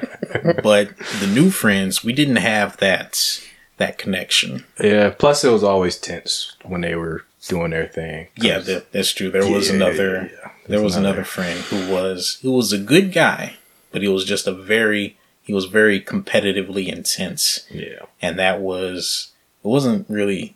[0.63, 3.41] but the new friends, we didn't have that
[3.77, 4.63] that connection.
[4.81, 5.09] Yeah.
[5.09, 8.27] Plus, it was always tense when they were doing their thing.
[8.35, 9.29] Yeah, that, that's true.
[9.29, 10.31] There was another.
[10.31, 10.51] yeah.
[10.67, 13.57] There was another friend who was who was a good guy,
[13.91, 18.05] but he was just a very he was very competitively intense, Yeah.
[18.21, 19.31] and that was
[19.63, 20.55] it wasn't really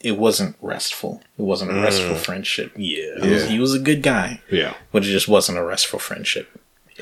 [0.00, 1.22] it wasn't restful.
[1.38, 2.18] It wasn't a restful mm.
[2.18, 2.72] friendship.
[2.76, 3.14] Yeah.
[3.20, 3.48] Was, Yeah.
[3.48, 4.74] he was a good guy, Yeah.
[4.92, 6.50] but it just wasn't a restful friendship.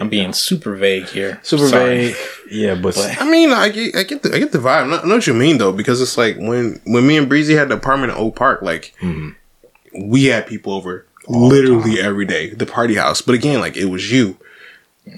[0.01, 1.41] I'm being super vague here.
[1.43, 2.13] Super Sorry.
[2.13, 2.17] vague.
[2.51, 5.03] Yeah, but, But- I mean, I get, I get the, I get the vibe.
[5.03, 7.69] I know, what you mean though, because it's like when, when me and Breezy had
[7.69, 10.11] the apartment in Oak Park, like mm-hmm.
[10.11, 13.23] we had people over literally every day, the party house.
[13.23, 14.37] But again, like it was you,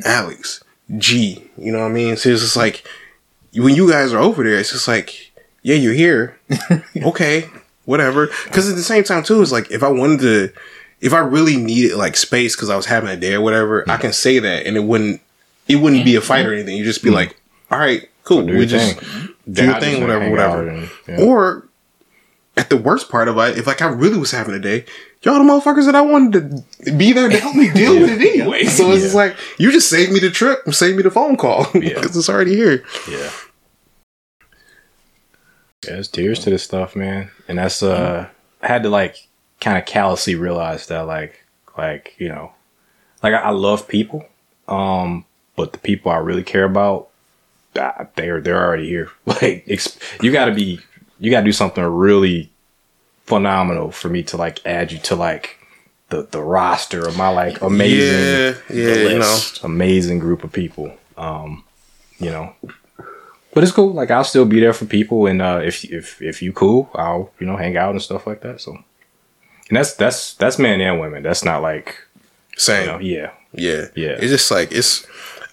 [0.04, 0.62] Alex,
[0.98, 1.50] G.
[1.56, 2.16] You know what I mean?
[2.16, 2.84] So it's just like
[3.54, 6.38] when you guys are over there, it's just like, yeah, you're here,
[6.96, 7.48] okay,
[7.84, 8.28] whatever.
[8.44, 10.52] Because at the same time too, it's like if I wanted to,
[11.00, 13.96] if I really needed like space because I was having a day or whatever, I
[13.96, 14.00] mm.
[14.00, 15.20] can say that, and it wouldn't,
[15.68, 16.54] it wouldn't be a fight or mm-hmm.
[16.54, 16.76] anything.
[16.76, 17.14] You just be mm.
[17.14, 19.28] like, all right, cool, do we your just thing.
[19.50, 20.68] do your thing, whatever, whatever.
[20.68, 21.20] and- yeah.
[21.20, 21.66] Or
[22.56, 24.84] at the worst part of it, if like I really was having a day,
[25.22, 28.20] y'all the motherfuckers that I wanted to be there to help me deal with it
[28.20, 28.64] anyway.
[28.76, 31.66] So it's just like you just saved me the trip, save me the phone call
[31.74, 31.94] Yeah.
[31.94, 32.84] because it's already here.
[33.10, 33.30] Yeah.
[35.86, 37.30] Yeah, it's tears to this stuff, man.
[37.48, 38.64] And that's uh mm-hmm.
[38.64, 39.28] I had to like
[39.60, 41.44] kind of callously realize that like
[41.78, 42.52] like, you know,
[43.22, 44.24] like I, I love people.
[44.68, 45.24] Um,
[45.56, 47.08] but the people I really care about,
[48.14, 49.10] they're they're already here.
[49.26, 49.66] Like
[50.22, 50.80] you gotta be
[51.18, 52.50] you gotta do something really
[53.24, 55.58] phenomenal for me to like add you to like
[56.10, 59.38] the the roster of my like amazing Yeah, yeah, The you know.
[59.64, 60.92] amazing group of people.
[61.16, 61.64] Um,
[62.18, 62.54] you know,
[63.52, 63.92] but it's cool.
[63.92, 67.30] Like I'll still be there for people, and uh, if if if you cool, I'll
[67.40, 68.60] you know hang out and stuff like that.
[68.60, 68.76] So,
[69.68, 71.22] and that's that's that's men and women.
[71.22, 71.96] That's not like
[72.56, 72.82] Same.
[72.82, 74.16] you know, yeah, Yeah, Yeah.
[74.18, 75.06] It's just like it's.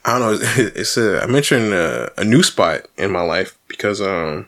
[0.06, 0.48] I don't know.
[0.76, 1.22] It's a.
[1.22, 4.48] I mentioned uh, a new spot in my life because um,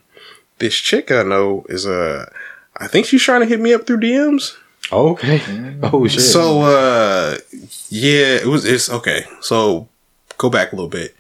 [0.60, 2.32] this chick I know is a.
[2.78, 4.56] I think she's trying to hit me up through DMs.
[4.92, 5.42] oh, okay,
[5.84, 6.22] oh shit.
[6.22, 7.38] So uh,
[7.90, 8.66] yeah, it was.
[8.66, 9.26] It's okay.
[9.42, 9.88] So
[10.38, 11.16] go back a little bit.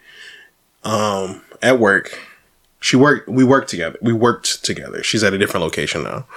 [0.84, 2.20] Um, at work,
[2.80, 3.28] she worked.
[3.28, 3.98] We worked together.
[4.02, 5.02] We worked together.
[5.02, 6.28] She's at a different location now,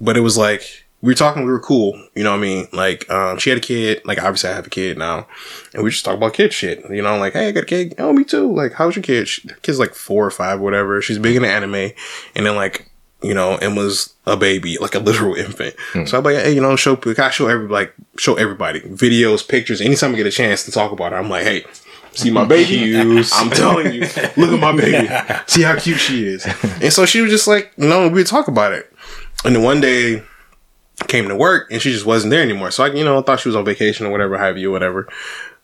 [0.00, 1.44] but it was like we were talking.
[1.44, 1.94] We were cool.
[2.16, 2.66] You know what I mean?
[2.72, 4.02] Like, um, she had a kid.
[4.04, 5.28] Like, obviously, I have a kid now,
[5.72, 6.82] and we just talk about kid shit.
[6.90, 7.94] You know, like, hey, I got a kid.
[7.98, 8.52] Oh, me too.
[8.52, 9.28] Like, how's your kid?
[9.28, 11.00] She, kid's like four or five, whatever.
[11.00, 11.92] She's big into anime,
[12.34, 12.90] and then like.
[13.22, 15.74] You know, Emma's a baby, like a literal infant.
[16.06, 19.80] So I'm like, hey, you know, show, I show every like, show everybody videos, pictures.
[19.80, 21.64] Anytime I get a chance to talk about her, I'm like, hey,
[22.12, 22.94] see my baby.
[23.32, 24.00] I'm telling you,
[24.36, 25.08] look at my baby.
[25.46, 26.46] See how cute she is.
[26.82, 28.92] And so she was just like, you know, we would talk about it.
[29.46, 30.22] And then one day
[31.08, 32.70] came to work and she just wasn't there anymore.
[32.70, 35.08] So I, you know, thought she was on vacation or whatever, have you, whatever.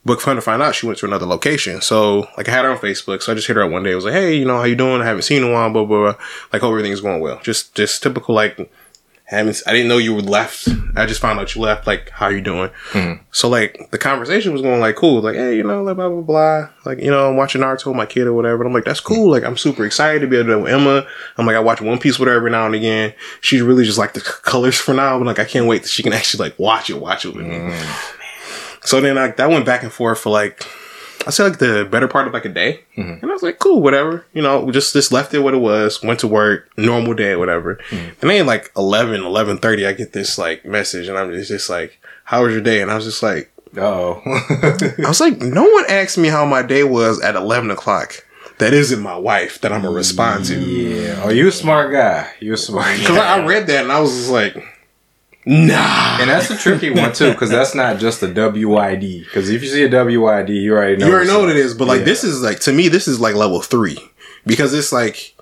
[0.05, 1.81] But fun to find out, she went to another location.
[1.81, 3.92] So like I had her on Facebook, so I just hit her up one day.
[3.92, 5.01] I was like, "Hey, you know, how you doing?
[5.01, 5.71] I haven't seen you in a while.
[5.71, 6.25] Blah blah blah.
[6.53, 7.40] Like, hope everything's going well.
[7.42, 8.71] Just just typical like."
[9.33, 10.68] Haven't, I didn't know you were left.
[10.95, 11.87] I just found out you left.
[11.87, 12.71] Like, how you doing?
[12.90, 13.23] Mm-hmm.
[13.31, 15.23] So like the conversation was going like cool.
[15.23, 16.68] Like, hey, you know, like, blah blah blah.
[16.85, 18.62] Like, you know, I'm watching Naruto with my kid or whatever.
[18.62, 19.31] And I'm like, that's cool.
[19.31, 21.07] Like, I'm super excited to be able to with Emma.
[21.38, 23.14] I'm like, I watch One Piece with her every now and again.
[23.40, 25.18] She's really just like the c- colors for now.
[25.18, 27.47] But like, I can't wait that she can actually like watch it, watch it with
[27.47, 27.55] me.
[27.55, 28.18] Mm.
[28.85, 30.66] So then like that went back and forth for like
[31.27, 33.23] I say like the better part of like a day, mm-hmm.
[33.23, 34.27] and I was like, cool, whatever.
[34.33, 36.03] You know, just just left it what it was.
[36.03, 37.77] Went to work, normal day, whatever.
[37.91, 38.21] Mm-hmm.
[38.21, 42.01] And then like 11, 11.30, I get this like message, and I'm just, just like,
[42.25, 44.21] "How was your day?" And I was just like, Oh.
[44.27, 48.25] I was like, no one asked me how my day was at eleven o'clock.
[48.59, 50.61] That isn't my wife that I'm gonna respond to.
[50.61, 51.23] yeah.
[51.25, 52.31] Oh, you a smart guy.
[52.41, 52.99] You a smart guy.
[52.99, 54.63] Because I read that and I was just like,
[55.47, 56.19] nah.
[56.21, 59.25] And that's a tricky one too, because that's not just a WYD.
[59.25, 61.07] Because if you see a WYD, you already know.
[61.07, 62.05] you already know what it is, but like Yeah.
[62.07, 63.99] this is like to me, this is like level three
[64.47, 65.35] because it's like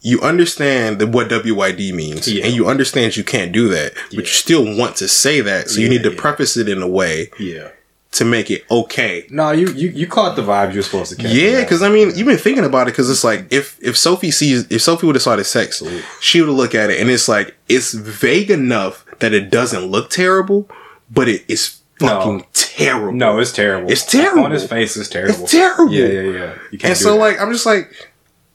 [0.00, 2.44] you understand that what WYD means, Yeah.
[2.46, 5.80] and you understand you can't do that, but you still want to say that, so
[5.80, 6.20] you need to yeah.
[6.20, 7.68] preface it in a way Yeah.
[8.12, 9.26] to make it okay.
[9.28, 11.32] No, you you you caught the vibe you're supposed to catch.
[11.32, 14.30] Yeah, because I mean, you've been thinking about it because it's like if if Sophie
[14.30, 15.82] sees if Sophie would have saw the sex,
[16.20, 20.10] she would look at it and it's like it's vague enough that it doesn't look
[20.10, 20.68] terrible,
[21.10, 22.08] but it is No.
[22.08, 23.12] fucking terrible.
[23.12, 23.90] no, it's terrible.
[23.90, 24.44] It's terrible.
[24.44, 25.42] On his face, is terrible.
[25.42, 25.92] It's terrible.
[25.92, 26.54] Yeah, yeah, yeah.
[26.70, 27.18] You can't and so that.
[27.18, 27.90] like I'm just like,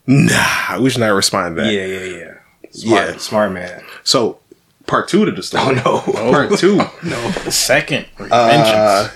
[0.07, 1.73] nah, we should not respond to that.
[1.73, 2.33] yeah, yeah, yeah.
[2.71, 3.17] Smart, Yeah.
[3.17, 3.83] smart man.
[4.03, 4.39] So
[4.87, 5.79] part two to the story.
[5.85, 6.13] Oh, no.
[6.31, 6.77] part two.
[7.03, 7.29] No.
[7.43, 9.09] The second Uh,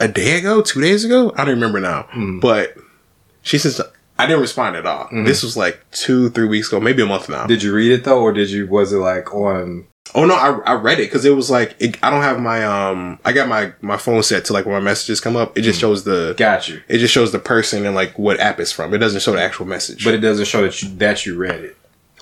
[0.00, 2.02] a day ago, two days ago, I don't remember now.
[2.10, 2.40] Hmm.
[2.40, 2.76] But
[3.42, 3.80] she says
[4.18, 5.08] I didn't respond at all.
[5.12, 7.46] This was like two, three weeks ago, maybe a month now.
[7.46, 8.66] Did you read it though, or did you?
[8.68, 9.86] Was it like on?
[10.16, 12.64] Oh no, I, I read it because it was like it, I don't have my
[12.64, 15.58] um I got my my phone set to like when my messages come up.
[15.58, 16.80] It just shows the Got you.
[16.88, 18.94] it just shows the person and like what app it's from.
[18.94, 20.04] It doesn't show the actual message.
[20.04, 21.76] But it doesn't show that you that you read it.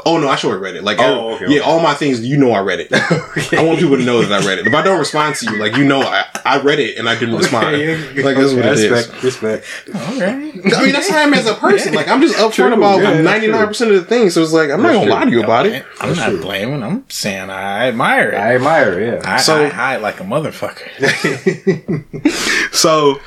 [0.07, 0.83] Oh no, I sure read it.
[0.85, 1.61] Like Oh, okay, yeah, okay.
[1.61, 2.89] all my things you know I read it.
[2.93, 4.67] I want people to know that I read it.
[4.67, 7.19] If I don't respond to you, like you know I, I read it and I
[7.19, 7.77] didn't respond.
[8.23, 8.91] Like that's what it is.
[8.91, 9.65] respect, Respect.
[9.95, 10.21] All right.
[10.21, 11.95] I mean that's how I'm as a person.
[11.95, 14.35] Like I'm just upfront True, about ninety nine percent of the things.
[14.35, 15.13] So it's like I'm not gonna true.
[15.13, 15.85] lie to you about it.
[16.01, 16.83] I'm not blaming.
[16.83, 18.37] I'm saying I admire it.
[18.37, 19.01] I admire.
[19.01, 19.33] it, Yeah.
[19.35, 20.89] I, So- I hide like a motherfucker.
[22.73, 23.21] So, a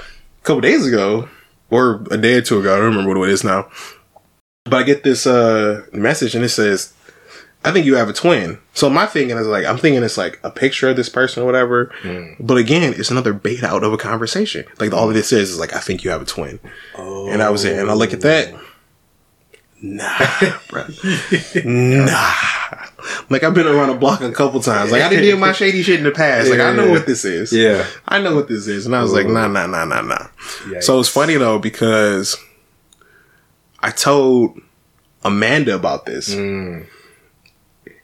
[0.44, 1.30] couple days ago,
[1.70, 3.70] or a day or two ago, I don't remember what it is now.
[4.66, 6.92] But I get this uh, message and it says,
[7.64, 8.58] I think you have a twin.
[8.74, 11.46] So my thinking is like, I'm thinking it's like a picture of this person or
[11.46, 11.92] whatever.
[12.40, 14.66] But again, it's another bait out of a conversation.
[14.80, 16.60] Like all of this is is like, I think you have a twin.
[16.98, 17.78] And I was it.
[17.78, 18.56] And I look at that.
[19.82, 20.86] Nah, bro.
[21.64, 22.34] nah.
[23.30, 24.92] Like I've been around the block a couple times.
[24.92, 26.50] Like I done did my shady shit in the past.
[26.50, 26.92] Like I know Yeah.
[26.92, 27.54] what this is.
[27.54, 27.86] yeah.
[28.08, 28.88] I know what this is.
[28.88, 30.28] And I was like, nah, nah, nah, nah, nah.
[30.64, 30.84] Yikes.
[30.86, 32.36] So it's funny though, because
[33.86, 34.60] I told
[35.24, 36.34] Amanda about this.
[36.34, 36.88] Mm.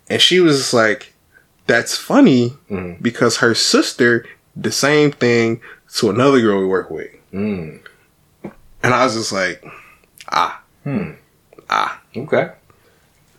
[0.10, 1.14] And she was just like,
[1.66, 3.02] that's funny Mm.
[3.02, 4.20] because her sister,
[4.56, 5.62] did the same thing
[5.96, 7.10] to another girl we work with.
[7.34, 7.80] Mm.
[8.84, 9.64] And I was just like,
[10.30, 11.12] ah, Hmm.
[11.70, 12.00] ah.
[12.16, 12.52] Okay.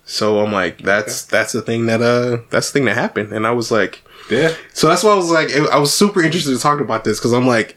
[0.05, 3.33] So I'm like, that's that's the thing that uh that's the thing that happened.
[3.33, 4.55] And I was like, Yeah.
[4.73, 7.33] so that's why I was like, I was super interested to talk about this because
[7.33, 7.77] I'm like,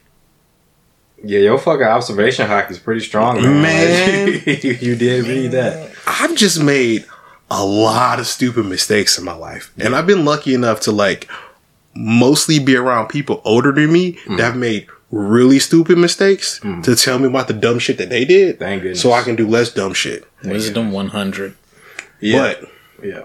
[1.24, 3.62] Yeah, your fucking observation hack is pretty strong, man.
[3.62, 4.28] Man.
[4.46, 5.92] you, you did read that.
[6.06, 7.06] I've just made
[7.50, 9.72] a lot of stupid mistakes in my life.
[9.80, 11.28] And I've been lucky enough to like
[11.96, 14.38] mostly be around people older than me Mm.
[14.38, 18.26] that have made really stupid mistakes to tell me about the dumb shit that they
[18.26, 18.60] did.
[18.60, 19.02] Thank goodness.
[19.02, 20.26] So I can do less dumb shit.
[20.44, 21.56] Wisdom 100.
[22.20, 22.56] Yeah.
[22.60, 23.24] But yeah.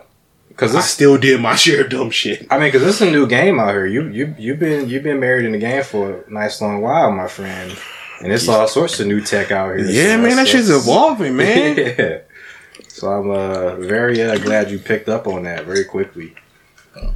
[0.60, 2.46] Because I still did my share of dumb shit.
[2.50, 3.86] I mean, because this is a new game out here.
[3.86, 7.10] You you you've been you've been married in the game for a nice long while,
[7.10, 7.74] my friend.
[8.22, 9.86] And it's all sorts of new tech out here.
[9.86, 11.76] Yeah, so man, that shit's evolving, man.
[11.98, 12.18] yeah.
[12.88, 16.34] So I'm uh, very uh, glad you picked up on that very quickly.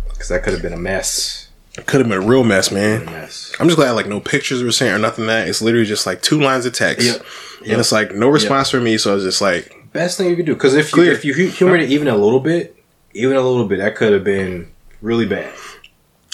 [0.08, 1.50] Because that could have been a mess.
[1.76, 3.04] It could have been a real mess, man.
[3.04, 3.52] mess.
[3.60, 5.48] I'm just glad like no pictures were sent or nothing that.
[5.48, 7.06] It's literally just like two lines of text.
[7.06, 7.26] Yep.
[7.66, 10.36] And it's like no response from me, so I was just like, Best thing you
[10.36, 10.54] could do.
[10.54, 12.73] Because if you, if you hu- humored it even a little bit,
[13.14, 15.52] even a little bit, that could have been really bad.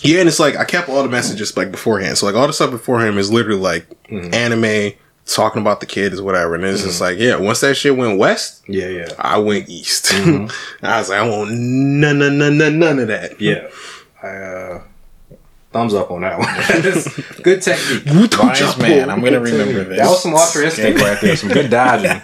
[0.03, 2.17] Yeah, and it's like I kept all the messages like beforehand.
[2.19, 4.35] So like all the stuff beforehand is literally like Mm-hmm.
[4.35, 4.93] anime,
[5.27, 6.57] talking about the kids, whatever.
[6.57, 9.09] And it's just like, yeah, once that shit went west, Yeah, yeah.
[9.19, 10.13] I went east.
[10.13, 10.49] I
[10.99, 13.39] was like, I want none, none, none, none, none of that.
[13.39, 13.45] Mm-hmm.
[13.45, 13.69] Yeah.
[14.23, 14.83] I uh
[15.73, 16.49] thumbs up on that one.
[17.45, 18.05] good technique.
[18.07, 19.09] Good Wise man.
[19.11, 19.99] I'm going to remember this.
[19.99, 21.37] That was some ultra instinct right there.
[21.37, 22.21] Some good dodging.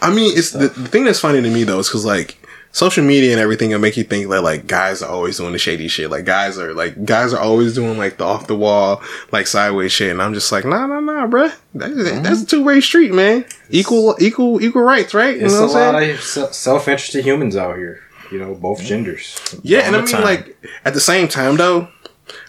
[0.00, 2.37] I mean, it's the, the thing that's funny to me though is because like
[2.72, 5.58] social media and everything will make you think that like guys are always doing the
[5.58, 6.10] shady shit.
[6.10, 9.02] Like guys are like guys are always doing like the off the wall,
[9.32, 10.10] like sideways shit.
[10.10, 11.54] And I'm just like, nah, nah, nah, bruh.
[11.74, 12.22] That, Mm-hmm.
[12.22, 13.44] That's a two way street, man.
[13.70, 15.36] Equal, equal, equal rights, right?
[15.38, 16.38] You It's know a what I'm saying?
[16.38, 18.00] lot of self interested humans out here.
[18.30, 19.38] You know, both genders.
[19.62, 20.22] Yeah, and I mean, time.
[20.22, 21.88] like at the same time though,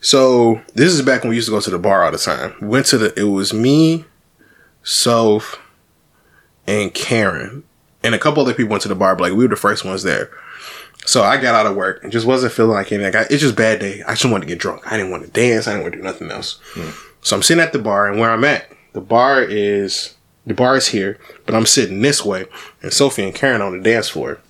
[0.02, 2.54] So this is back when we used to go to the bar all the time.
[2.60, 3.18] We went to the.
[3.18, 4.04] It was me,
[4.82, 5.60] Soph,
[6.66, 7.62] and Karen,
[8.02, 9.14] and a couple other people went to the bar.
[9.14, 10.28] But like we were the first ones there.
[11.06, 13.12] So I got out of work and just wasn't feeling like anything.
[13.12, 14.02] Like, it's just a bad day.
[14.02, 14.82] I just wanted to get drunk.
[14.90, 15.68] I didn't want to dance.
[15.68, 16.58] I didn't want to do nothing else.
[16.74, 16.90] Hmm.
[17.22, 20.76] So I'm sitting at the bar, and where I'm at, the bar is the bar
[20.76, 22.46] is here, but I'm sitting this way,
[22.82, 24.40] and Sophie and Karen on the dance floor.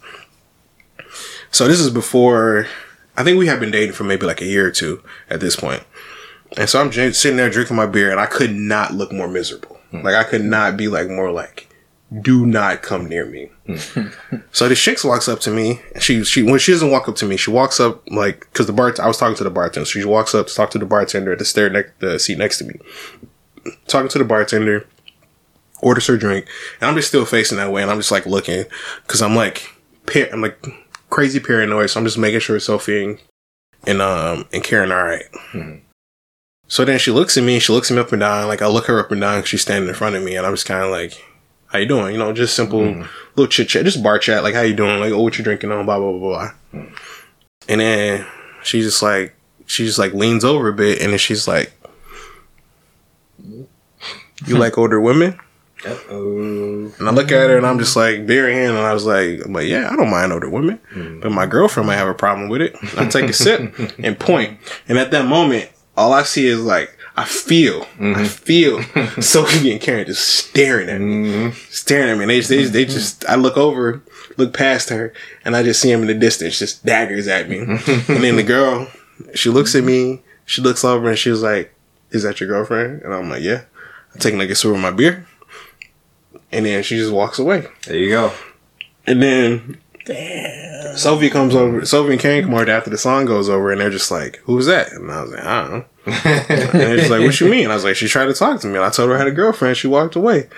[1.50, 2.68] So this is before.
[3.16, 5.56] I think we have been dating for maybe like a year or two at this
[5.56, 5.82] point.
[6.56, 9.28] And so I'm j- sitting there drinking my beer, and I could not look more
[9.28, 9.78] miserable.
[9.90, 10.02] Hmm.
[10.02, 11.68] Like I could not be like more like,
[12.20, 13.50] do not come near me.
[13.66, 14.08] Hmm.
[14.52, 15.80] so the chick walks up to me.
[15.94, 18.66] and She she when she doesn't walk up to me, she walks up like because
[18.66, 19.86] the bar I was talking to the bartender.
[19.86, 22.38] So she walks up to talk to the bartender at the stair next the seat
[22.38, 22.78] next to me.
[23.86, 24.86] Talking to the bartender,
[25.80, 26.46] orders her drink,
[26.80, 28.64] and I'm just still facing that way, and I'm just like looking
[29.06, 29.70] because I'm like
[30.32, 30.66] I'm like
[31.12, 31.90] crazy paranoid.
[31.90, 33.18] So I'm just making sure Sophie and,
[33.86, 35.30] and um and Karen are alright.
[35.52, 35.78] Mm-hmm.
[36.66, 38.48] So then she looks at me, she looks me up and down.
[38.48, 40.46] Like I look her up and down 'cause she's standing in front of me, and
[40.46, 41.22] I'm just kind of like,
[41.66, 43.02] "How you doing?" You know, just simple mm-hmm.
[43.36, 44.42] little chit chat, just bar chat.
[44.42, 46.50] Like, "How you doing?" Like, "Oh, what you drinking on?" Blah blah blah blah.
[46.72, 46.94] Mm-hmm.
[47.68, 48.26] And then
[48.62, 49.34] she just like
[49.66, 51.72] she just like leans over a bit, and then she's like,
[53.44, 55.38] "You like older women?"
[55.86, 58.92] Oh, And I look at her, and I'm just like beer in hand, and I
[58.92, 61.20] was like, "I'm like, yeah, I don't mind older women, mm.
[61.20, 64.58] but my girlfriend might have a problem with it." I take a sip and point,
[64.88, 66.98] and at that moment, all I see is like.
[67.14, 68.24] I feel, I mm-hmm.
[68.24, 68.82] feel
[69.22, 71.56] Sophie and Karen just staring at me, mm-hmm.
[71.68, 72.22] staring at me.
[72.22, 72.90] And they, they, they mm-hmm.
[72.90, 74.02] just, I look over,
[74.38, 75.12] look past her,
[75.44, 77.58] and I just see him in the distance, just daggers at me.
[77.58, 78.88] and then the girl,
[79.34, 81.74] she looks at me, she looks over, and she was like,
[82.12, 83.64] "Is that your girlfriend?" And I'm like, "Yeah."
[84.14, 85.26] I'm taking like a sip of my beer,
[86.52, 87.66] and then she just walks away.
[87.86, 88.32] there you go.
[89.06, 90.96] And then Damn.
[90.96, 91.84] Sophie comes over.
[91.86, 94.66] Sophie and Karen come over after the song goes over, and they're just like, "Who's
[94.66, 97.70] that?" And I was like, "I don't know." and they're just like, "What you mean?"
[97.70, 99.28] I was like, "She tried to talk to me, and I told her I had
[99.28, 99.76] a girlfriend.
[99.76, 100.48] She walked away."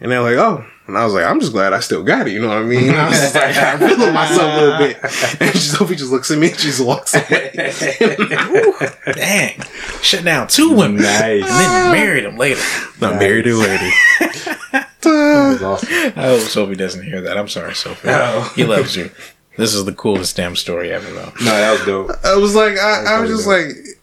[0.00, 2.32] And they're like, "Oh." And I was like, "I'm just glad I still got it."
[2.32, 2.90] You know what I mean?
[2.90, 4.96] I was just like, I feeling myself a little bit.
[5.40, 7.50] And Sophie just looks at me, and she just walks away.
[9.14, 9.62] Dang.
[10.02, 11.02] Shut down two women.
[11.02, 11.42] Nice.
[11.42, 12.62] And then married them later.
[13.00, 14.84] Not married a lady.
[15.00, 15.88] That's awesome.
[16.16, 17.38] I hope Sophie doesn't hear that.
[17.38, 18.08] I'm sorry, Sophie.
[18.08, 18.48] No.
[18.54, 19.10] He loves you.
[19.56, 21.32] This is the coolest damn story ever, though.
[21.40, 22.10] No, that was dope.
[22.24, 23.98] I was like, I, I was totally just like,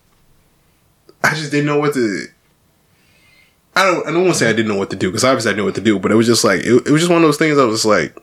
[1.24, 2.28] I just didn't know what to.
[3.76, 4.08] I don't.
[4.08, 5.66] I don't want to say I didn't know what to do because obviously I knew
[5.66, 7.38] what to do, but it was just like it, it was just one of those
[7.38, 7.58] things.
[7.58, 8.16] I was like,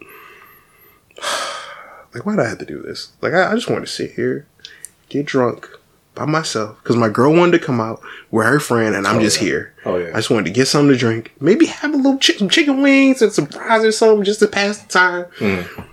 [2.15, 3.13] like why did I have to do this?
[3.21, 4.47] Like I, I just wanted to sit here,
[5.09, 5.69] get drunk
[6.14, 9.20] by myself because my girl wanted to come out with her friend, and I'm oh,
[9.20, 9.75] just here.
[9.85, 10.11] Oh yeah.
[10.11, 12.83] I just wanted to get something to drink, maybe have a little chi- some chicken
[12.83, 15.25] wings and some fries or something just to pass the time.
[15.38, 15.87] Mm.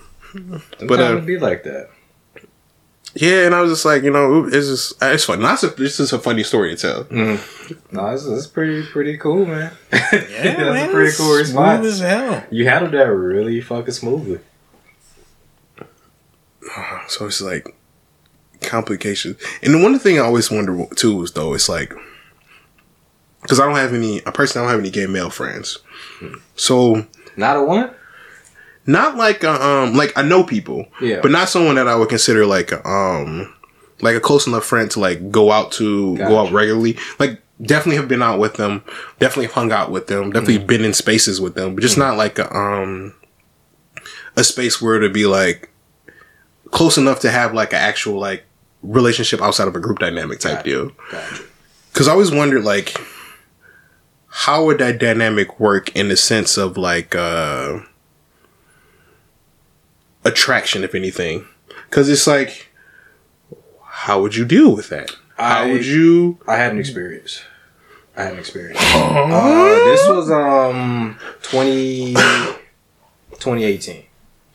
[0.80, 1.90] But But, uh, it'd be like that.
[3.16, 5.42] Yeah, and I was just like, you know, it's just uh, it's fun.
[5.42, 7.04] That's a, this is a funny story to tell.
[7.06, 7.92] Mm.
[7.92, 9.72] No, this is pretty pretty cool, man.
[9.92, 11.82] Yeah, That's a pretty cool response.
[11.82, 12.44] Smooth as hell.
[12.52, 14.40] You handled that really fucking smoothly.
[17.08, 17.76] So it's like
[18.62, 19.38] complications.
[19.64, 21.94] And the one thing I always wonder too is though, it's like
[23.42, 24.26] because I don't have any.
[24.28, 25.78] I personally don't have any gay male friends.
[26.56, 27.08] So
[27.38, 27.92] Not a one.
[28.86, 31.20] not like a, um like I know people, Yeah.
[31.22, 33.54] but not someone that I would consider like a, um
[34.02, 36.98] like a close enough friend to like go out to go out regularly.
[37.18, 38.84] Like definitely have been out with them,
[39.20, 42.40] definitely hung out with them, definitely been in spaces with them, but just not like
[42.40, 43.14] a um
[44.36, 45.70] a space where to be like
[46.72, 48.44] close enough to have like an actual like
[48.84, 50.70] relationship outside of a group dynamic type Gotcha.
[50.70, 50.92] deal.
[51.12, 51.44] Gotcha.
[51.92, 52.98] Because I always wondered, like,
[54.28, 57.80] how would that dynamic work in the sense of like uh
[60.24, 61.46] attraction, if anything?
[61.90, 62.72] Because it's like,
[63.84, 65.12] how would you deal with that?
[65.38, 66.38] How I- would you?
[66.48, 67.42] I had an experience.
[68.16, 68.80] I had an experience.
[68.82, 74.04] Uh, this was um twenty 2018.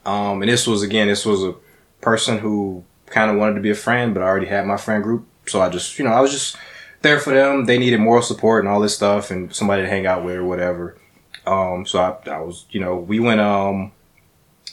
[0.05, 1.55] Um, and this was again, this was a
[2.03, 2.85] person who
[3.15, 5.61] kind of wanted to be a friend, but I already had my friend group, so
[5.61, 6.57] I just, you know, I was just
[7.03, 7.65] there for them.
[7.65, 10.45] They needed moral support and all this stuff, and somebody to hang out with or
[10.45, 10.99] whatever.
[11.47, 13.93] Um, so I, I was, you know, we went um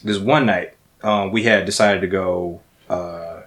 [0.04, 0.74] this one night.
[1.04, 3.42] Um, we had decided to go uh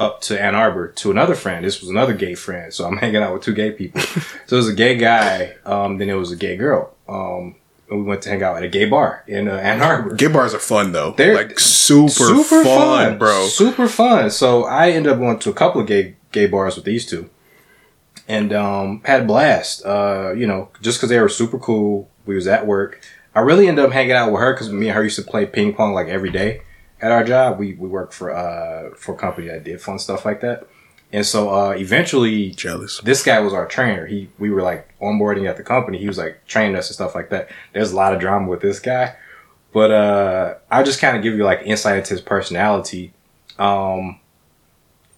[0.00, 1.64] up to Ann Arbor to another friend.
[1.64, 4.00] This was another gay friend, so I'm hanging out with two gay people.
[4.00, 6.92] so it was a gay guy, um, then it was a gay girl.
[7.08, 7.54] Um,
[7.96, 10.14] we went to hang out at a gay bar in uh, Ann Arbor.
[10.14, 11.12] Gay bars are fun though.
[11.12, 13.46] They're like super, super fun, bro.
[13.46, 14.30] Super fun.
[14.30, 17.30] So I ended up going to a couple of gay gay bars with these two,
[18.28, 19.84] and um, had a blast.
[19.84, 22.10] Uh, you know, just because they were super cool.
[22.26, 23.00] We was at work.
[23.34, 25.44] I really ended up hanging out with her because me and her used to play
[25.46, 26.62] ping pong like every day
[27.00, 27.58] at our job.
[27.58, 30.66] We we worked for uh for a company that did fun stuff like that.
[31.14, 33.00] And so uh, eventually, Jealous.
[33.02, 34.04] this guy was our trainer.
[34.04, 35.96] He we were like onboarding at the company.
[35.96, 37.50] He was like training us and stuff like that.
[37.72, 39.14] There's a lot of drama with this guy,
[39.72, 43.12] but uh, I'll just kind of give you like insight into his personality.
[43.60, 44.18] Um,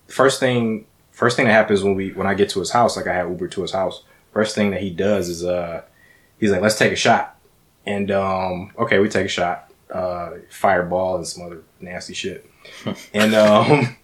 [0.06, 3.06] first thing, first thing that happens when we when I get to his house, like
[3.06, 4.02] I had Uber to his house.
[4.34, 5.80] First thing that he does is uh,
[6.38, 7.38] he's like, "Let's take a shot,"
[7.86, 12.44] and um, okay, we take a shot, uh, fireball and some other nasty shit,
[13.14, 13.96] and um.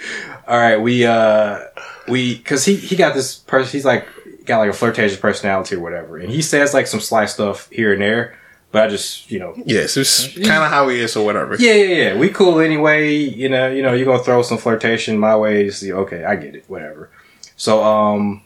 [0.48, 1.60] All right, we uh
[2.08, 4.06] we cuz he he got this person he's like
[4.44, 6.18] got like a flirtatious personality or whatever.
[6.18, 8.38] And he says like some sly stuff here and there,
[8.70, 11.56] but I just, you know, Yes, it's kind of how he is or whatever.
[11.58, 12.16] yeah, yeah, yeah.
[12.16, 15.64] We cool anyway, you know, you know, you're going to throw some flirtation my way,
[15.66, 17.10] just, okay, I get it, whatever.
[17.56, 18.42] So um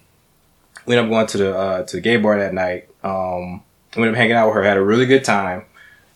[0.86, 2.88] we ended up going to the uh to the gay bar that night.
[3.04, 3.62] Um
[3.94, 5.64] we ended up hanging out with her, had a really good time.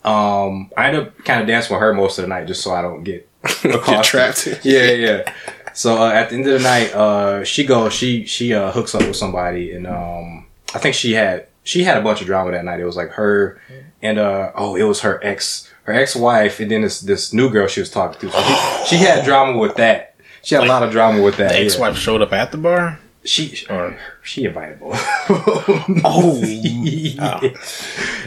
[0.03, 2.73] Um I ended up kind of dancing with her most of the night just so
[2.73, 3.29] I don't get
[3.63, 4.47] Get trapped.
[4.63, 5.35] yeah, yeah.
[5.73, 8.95] So uh, at the end of the night, uh, she goes, she she uh, hooks
[8.95, 12.53] up with somebody, and um, I think she had she had a bunch of drama
[12.53, 12.81] that night.
[12.81, 13.61] It was like her
[14.05, 17.51] and uh, oh, it was her ex her ex wife, and then this this new
[17.51, 18.31] girl she was talking to.
[18.31, 20.15] So she, she had drama with that.
[20.43, 21.53] She had a lot of drama with that.
[21.53, 23.01] The ex-wife showed up at the bar.
[23.25, 25.01] She Or she invited both.
[26.05, 26.41] Oh,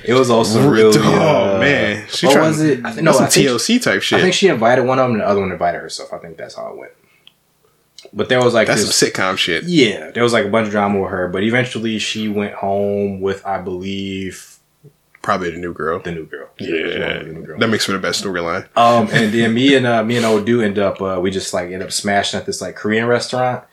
[0.04, 0.98] it was also really.
[1.00, 2.84] oh uh, man, she what was it?
[2.84, 4.20] I think, No, some I think, TLC type shit.
[4.20, 6.14] I think she invited one of them, and the other one invited herself.
[6.14, 6.92] I think that's how it went.
[8.14, 9.66] But there was like That's this, some sitcom shit.
[9.66, 13.22] Yeah, there was like a bunch of drama with her, but eventually she went home
[13.22, 14.58] with, I believe,
[15.22, 16.00] Probably the new girl.
[16.00, 16.48] the new girl.
[16.58, 17.60] Yeah, new girl.
[17.60, 18.68] that makes for the best storyline.
[18.78, 21.70] Um, and then me and uh, me and Odu end up, uh, we just like
[21.70, 23.64] end up smashing at this like Korean restaurant.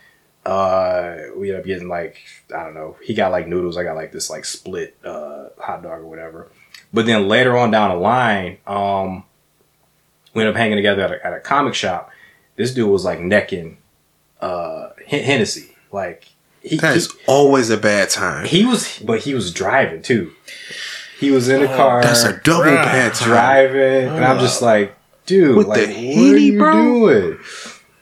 [0.44, 2.18] Uh, we end up getting like
[2.54, 2.96] I don't know.
[3.02, 3.76] He got like noodles.
[3.76, 6.48] I got like this like split uh hot dog or whatever.
[6.92, 9.24] But then later on down the line, um,
[10.34, 12.10] we end up hanging together at a, at a comic shop.
[12.56, 13.76] This dude was like necking
[14.40, 15.74] uh Hen- Hennessy.
[15.90, 16.28] Like
[16.62, 18.46] he, That he- always a bad time.
[18.46, 20.32] he was, but he was driving too.
[21.20, 22.84] He was in the car, That's a double bruh.
[22.84, 23.28] bad time.
[23.28, 24.94] driving, and I'm just like,
[25.26, 26.72] dude, With like, the what are Henny, you bro?
[26.72, 27.38] doing?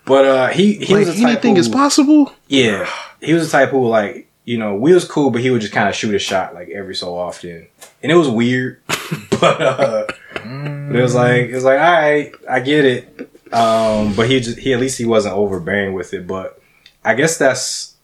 [0.04, 2.32] But uh, he he Like was the type anything who, is possible.
[2.48, 2.88] Yeah,
[3.20, 5.72] he was the type who like you know we was cool, but he would just
[5.72, 7.66] kind of shoot a shot like every so often,
[8.02, 8.80] and it was weird.
[9.30, 13.30] but uh, but it was like it was like all right, I get it.
[13.52, 16.26] Um, but he just he at least he wasn't overbearing with it.
[16.26, 16.60] But
[17.04, 17.94] I guess that's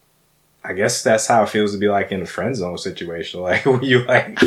[0.63, 3.65] I guess that's how it feels to be like in a friend zone situation, like
[3.67, 4.39] where you like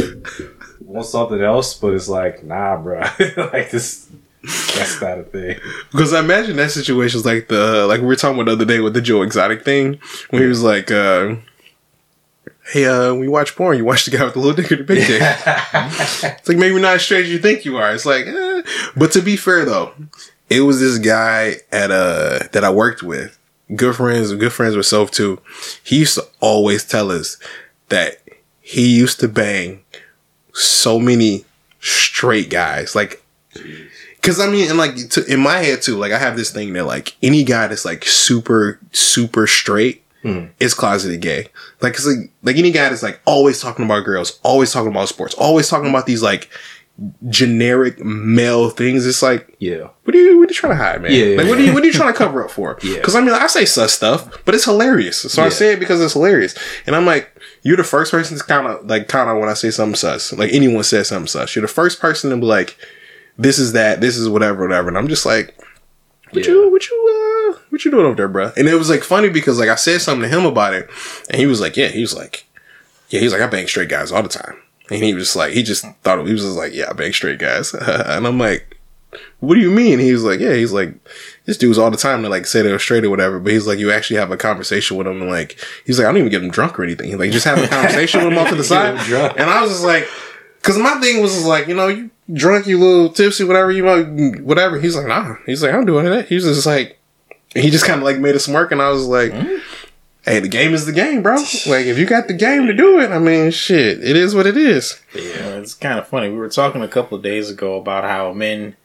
[0.82, 2.99] want something else, but it's like nah, bro,
[3.38, 4.10] like this.
[4.43, 5.59] That's not a thing.
[5.91, 8.65] Because I imagine that situation is like the like we were talking about the other
[8.65, 11.35] day with the Joe Exotic thing, when he was like, uh,
[12.71, 13.77] "Hey, uh, we watch porn.
[13.77, 15.21] You watch the guy with the little dick or the big dick."
[16.23, 17.93] it's like maybe not as straight as you think you are.
[17.93, 18.61] It's like, eh.
[18.95, 19.93] but to be fair though,
[20.49, 23.37] it was this guy at uh that I worked with,
[23.75, 25.39] good friends, good friends with Soph too.
[25.83, 27.37] He used to always tell us
[27.89, 28.17] that
[28.59, 29.83] he used to bang
[30.53, 31.45] so many
[31.79, 33.23] straight guys, like
[34.22, 36.74] Cause I mean, and like to, in my head too, like I have this thing
[36.74, 40.45] that like any guy that's like super super straight Hmm.
[40.59, 41.47] is closeted gay.
[41.82, 45.09] Like, cause like, like any guy that's like always talking about girls, always talking about
[45.09, 46.47] sports, always talking about these like
[47.30, 49.05] generic male things.
[49.07, 49.88] It's like, Yeah.
[50.03, 51.11] what are you what are you trying to hide, man?
[51.11, 52.78] Yeah, yeah, like what are you what are you trying to cover up for?
[52.84, 52.95] Yeah.
[52.97, 55.17] Because I mean, like, I say sus stuff, but it's hilarious.
[55.22, 56.55] So I say it because it's hilarious,
[56.86, 57.30] and I'm like,
[57.63, 60.32] you're the first person to kind of like kind of when I say something sus,
[60.34, 62.78] like anyone says something sus, you're the first person to be like,
[63.41, 65.55] this is that, this is whatever, whatever, and I'm just like,
[66.31, 66.53] what Yeah.
[66.53, 68.51] you what you uh what you doing over there, bro?
[68.55, 70.89] And it was like funny because like I said something to him about it,
[71.29, 72.45] and he was like, yeah, he was like,
[73.09, 74.55] yeah, he's like, I bang straight guys all the time,
[74.89, 77.11] and he was just like, he just thought he was just like, yeah, I bang
[77.13, 78.77] straight guys, and I'm like,
[79.41, 79.99] what do you mean?
[79.99, 80.93] He was like, yeah, he's like,
[81.45, 83.79] this dude's all the time to like say they're straight or whatever, but he's like,
[83.79, 86.43] you actually have a conversation with him, and like, he's like, I don't even get
[86.43, 87.07] him drunk or anything.
[87.09, 88.95] He's like, just have a conversation with him off to the side,
[89.37, 90.07] and I was just like,
[90.61, 94.41] because my thing was like, you know, you drunk, you little tipsy, whatever you want,
[94.41, 94.79] whatever.
[94.79, 95.36] He's like, nah.
[95.45, 96.27] He's like, I'm doing that.
[96.27, 96.99] He's just like,
[97.53, 99.34] he just kind of like made a smirk, and I was like,
[100.23, 101.36] hey, the game is the game, bro.
[101.67, 104.47] Like, if you got the game to do it, I mean, shit, it is what
[104.47, 104.99] it is.
[105.13, 106.29] Yeah, it's kind of funny.
[106.29, 108.75] We were talking a couple of days ago about how men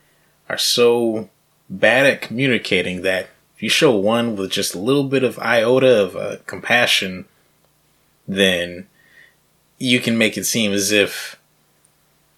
[0.49, 1.31] are so
[1.69, 6.03] bad at communicating that if you show one with just a little bit of iota
[6.03, 7.25] of uh, compassion,
[8.29, 8.87] then
[9.79, 11.39] you can make it seem as if,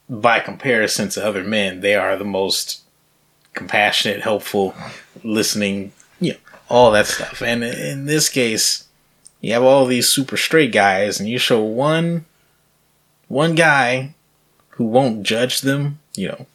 [0.08, 2.82] by comparison to other men, they are the most
[3.54, 4.74] compassionate, helpful,
[5.22, 6.38] listening, you know,
[6.68, 7.42] all that stuff.
[7.42, 8.84] And in this case,
[9.40, 12.24] you have all these super straight guys, and you show one,
[13.28, 14.14] one guy
[14.70, 16.46] who won't judge them, you know,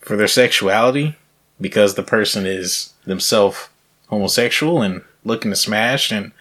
[0.00, 1.16] for their sexuality
[1.60, 3.68] because the person is themselves
[4.08, 6.32] homosexual and looking to smash, and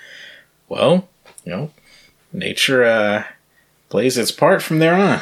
[0.70, 1.08] well,
[1.44, 1.72] you know,
[2.32, 3.24] nature uh,
[3.90, 5.22] plays its part from there on.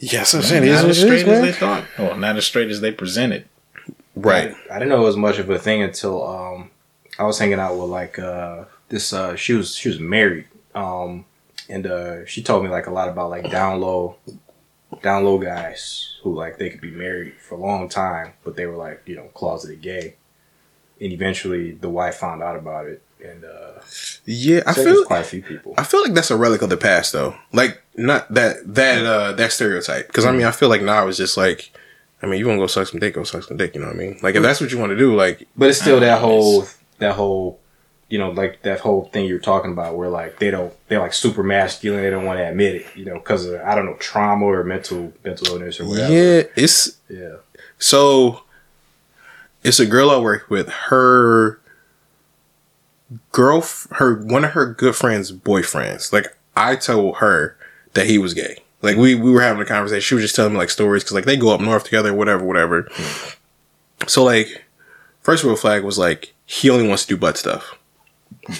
[0.00, 1.84] Yes, I'm saying it is Not as straight as they thought.
[1.98, 3.48] Well, not as straight as they presented.
[4.14, 4.54] Right.
[4.70, 6.70] I, I didn't know it was much of a thing until um,
[7.18, 9.12] I was hanging out with like uh, this.
[9.12, 11.24] Uh, she was she was married, um,
[11.68, 14.16] and uh, she told me like a lot about like down low,
[15.02, 18.66] down low guys who like they could be married for a long time, but they
[18.66, 20.14] were like you know closeted gay,
[21.00, 23.80] and eventually the wife found out about it, and uh,
[24.24, 25.74] Yeah, I feel quite a few people.
[25.76, 27.34] I feel like that's a relic of the past, though.
[27.52, 30.06] Like not that that uh that stereotype.
[30.06, 31.70] Because I mean, I feel like now it's just like,
[32.22, 33.74] I mean, you want to go suck some dick, go suck some dick.
[33.74, 34.18] You know what I mean?
[34.22, 36.64] Like if that's what you want to do, like But it's still that Uh, whole
[36.98, 37.60] that whole
[38.08, 41.12] you know like that whole thing you're talking about where like they don't they're like
[41.12, 43.96] super masculine they don't want to admit it you know because of I don't know
[43.96, 47.36] trauma or mental mental illness or whatever yeah, it's yeah
[47.78, 48.42] so.
[49.64, 50.68] It's a girl I work with.
[50.68, 51.60] Her
[53.32, 56.12] girl, her one of her good friends' boyfriends.
[56.12, 57.56] Like I told her
[57.94, 58.58] that he was gay.
[58.82, 60.00] Like we we were having a conversation.
[60.00, 62.44] She was just telling me like stories because like they go up north together, whatever,
[62.44, 62.88] whatever.
[64.06, 64.64] So like,
[65.22, 67.76] first real flag was like he only wants to do butt stuff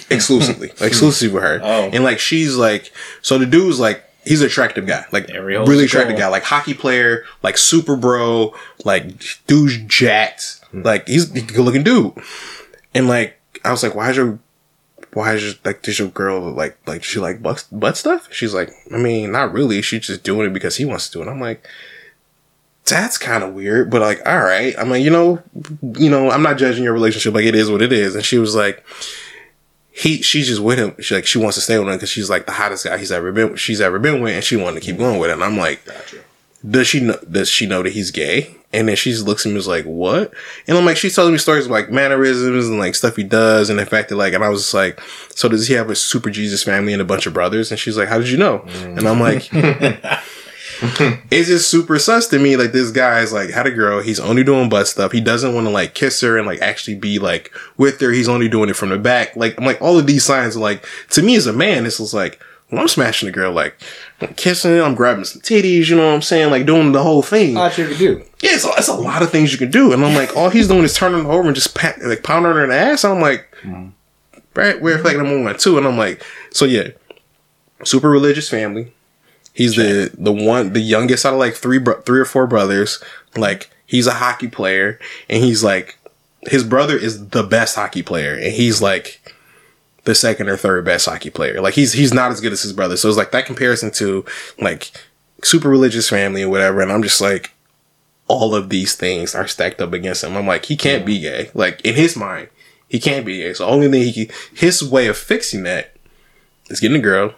[0.09, 1.59] exclusively, like, exclusively with her.
[1.63, 1.89] Oh.
[1.93, 2.91] And like she's like,
[3.21, 7.23] so the dude's like he's an attractive guy, like really attractive guy, like hockey player,
[7.41, 10.81] like super bro, like dude's jacked, hmm.
[10.81, 12.13] like he's a good looking dude.
[12.93, 14.39] And like I was like, why is your
[15.13, 18.31] why is your, like does your girl like like she like butt, butt stuff?
[18.31, 19.81] She's like, I mean, not really.
[19.81, 21.31] She's just doing it because he wants to do it.
[21.31, 21.65] I'm like,
[22.85, 24.73] that's kind of weird, but like, all right.
[24.77, 25.41] I'm like, you know,
[25.97, 27.33] you know, I'm not judging your relationship.
[27.33, 28.15] Like, it is what it is.
[28.15, 28.83] And she was like,
[29.91, 30.95] he, she's just with him.
[30.99, 33.11] She like, she wants to stay with him because she's like the hottest guy he's
[33.11, 35.33] ever been, she's ever been with, and she wanted to keep going with it.
[35.33, 35.81] And I'm like,
[36.67, 38.55] does she know, does she know that he's gay?
[38.71, 40.31] And then she just looks at me and is like, what?
[40.67, 43.69] And I'm like, she's telling me stories of like mannerisms and like stuff he does
[43.69, 45.01] and the fact that like, and I was just like,
[45.35, 47.71] so does he have a super Jesus family and a bunch of brothers?
[47.71, 48.59] And she's like, how did you know?
[48.59, 48.97] Mm.
[48.99, 49.49] And I'm like,
[50.81, 52.55] it's just super sus to me.
[52.55, 54.01] Like this guy's like had a girl.
[54.01, 55.11] He's only doing butt stuff.
[55.11, 58.11] He doesn't want to like kiss her and like actually be like with her.
[58.11, 59.35] He's only doing it from the back.
[59.35, 61.99] Like I'm like all of these signs are like to me as a man, this
[61.99, 63.75] is like when I'm smashing a girl, like
[64.21, 65.89] I'm kissing, I'm grabbing some titties.
[65.89, 66.51] You know what I'm saying?
[66.51, 67.55] Like doing the whole thing.
[67.55, 69.93] How you could do Yeah, it's a, it's a lot of things you can do.
[69.93, 72.51] And I'm like, all he's doing is turning her over and just pat, like pounding
[72.51, 73.03] her in the ass.
[73.03, 73.47] And I'm like,
[74.55, 75.77] right, we're like number one, too.
[75.77, 76.89] And I'm like, so yeah,
[77.83, 78.91] super religious family.
[79.53, 83.03] He's the the one, the youngest out of like three, bro- three or four brothers.
[83.35, 84.99] Like he's a hockey player,
[85.29, 85.97] and he's like,
[86.43, 89.19] his brother is the best hockey player, and he's like
[90.03, 91.61] the second or third best hockey player.
[91.61, 92.97] Like he's he's not as good as his brother.
[92.97, 94.25] So it's like that comparison to
[94.59, 94.91] like
[95.43, 96.81] super religious family or whatever.
[96.81, 97.51] And I'm just like,
[98.27, 100.37] all of these things are stacked up against him.
[100.37, 101.49] I'm like, he can't be gay.
[101.53, 102.49] Like in his mind,
[102.87, 103.53] he can't be gay.
[103.53, 105.95] So only thing he can, his way of fixing that
[106.69, 107.33] is getting a girl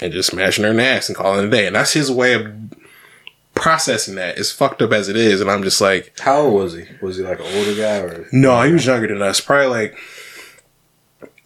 [0.00, 1.66] and just smashing her in the ass and calling it a day.
[1.66, 2.52] And that's his way of
[3.54, 4.38] processing that.
[4.38, 5.40] As fucked up as it is.
[5.40, 8.28] And I'm just like, how old was he was he like an older guy or
[8.32, 9.40] no, he was younger than us.
[9.40, 9.98] Probably like,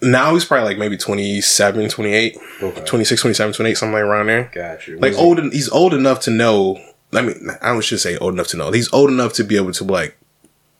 [0.02, 2.84] now he's probably like maybe 27, 28, Okay.
[2.84, 4.50] 26, 27, 28, something like around there.
[4.52, 6.78] got you Like old, he's old enough to know.
[7.12, 8.72] I mean, I should say old enough to know.
[8.72, 10.16] He's old enough to be able to like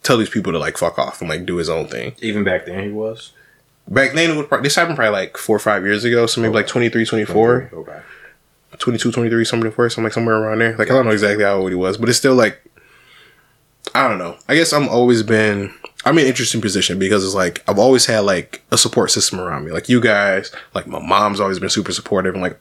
[0.03, 2.15] tell these people to like fuck off and like do his own thing.
[2.21, 3.33] even back then he was
[3.89, 6.27] Back then, it would probably, this happened probably like four or five years ago.
[6.27, 7.99] So maybe like 23, 24, okay
[8.79, 10.77] 22, 23, something before, something like somewhere around there.
[10.77, 12.63] Like I don't know exactly how old he was, but it's still like
[13.95, 14.37] I don't know.
[14.49, 18.07] I guess I'm always been I'm in an interesting position because it's like I've always
[18.07, 19.71] had like a support system around me.
[19.71, 22.59] Like you guys, like my mom's always been super supportive and like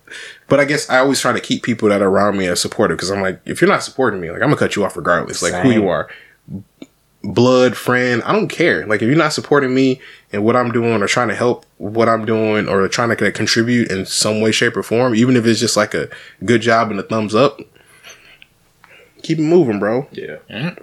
[0.48, 2.98] but I guess I always try to keep people that are around me as supportive
[2.98, 5.42] because I'm like, if you're not supporting me, like I'm gonna cut you off regardless,
[5.42, 6.10] like who you are.
[7.24, 8.86] Blood, friend, I don't care.
[8.88, 12.10] Like if you're not supporting me and what I'm doing or trying to help what
[12.10, 15.60] I'm doing or trying to contribute in some way, shape, or form, even if it's
[15.60, 16.10] just like a
[16.44, 17.62] good job and a thumbs up,
[19.22, 20.08] Keep it moving, bro.
[20.12, 20.38] Yeah.
[20.50, 20.54] Mm-hmm.
[20.54, 20.76] Yeah.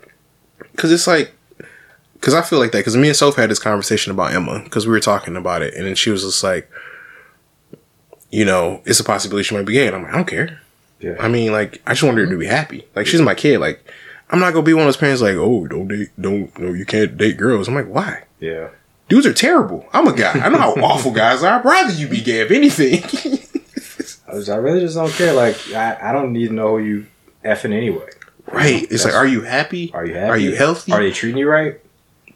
[0.73, 1.33] Because it's like,
[2.21, 2.79] because I feel like that.
[2.79, 5.75] Because me and Soph had this conversation about Emma because we were talking about it,
[5.75, 6.71] and then she was just like,
[8.31, 10.61] you know, it's a possibility she might be gay, and I'm like, I don't care.
[11.01, 11.17] Yeah.
[11.21, 12.87] I mean, like, I just want her to be happy.
[12.97, 13.59] Like, she's my kid.
[13.59, 13.89] Like,
[14.31, 16.85] I'm not gonna be one of those parents like, oh, don't date, don't, no, you
[16.85, 17.69] can't date girls.
[17.69, 18.25] I'm like, why?
[18.41, 18.71] yeah.
[19.09, 19.89] Dudes are terrible.
[19.95, 20.33] I'm a guy.
[20.33, 21.61] I know how awful guys are.
[21.61, 23.03] I'd rather you be gay if anything.
[24.29, 25.33] I, was, I really just don't care.
[25.33, 27.07] Like, I, I don't need to know who you
[27.43, 28.11] effing anyway.
[28.53, 28.87] right.
[28.91, 29.91] It's like, are you happy?
[29.95, 30.31] Are you happy?
[30.31, 30.93] Are you healthy?
[30.93, 31.81] Are they treating you right?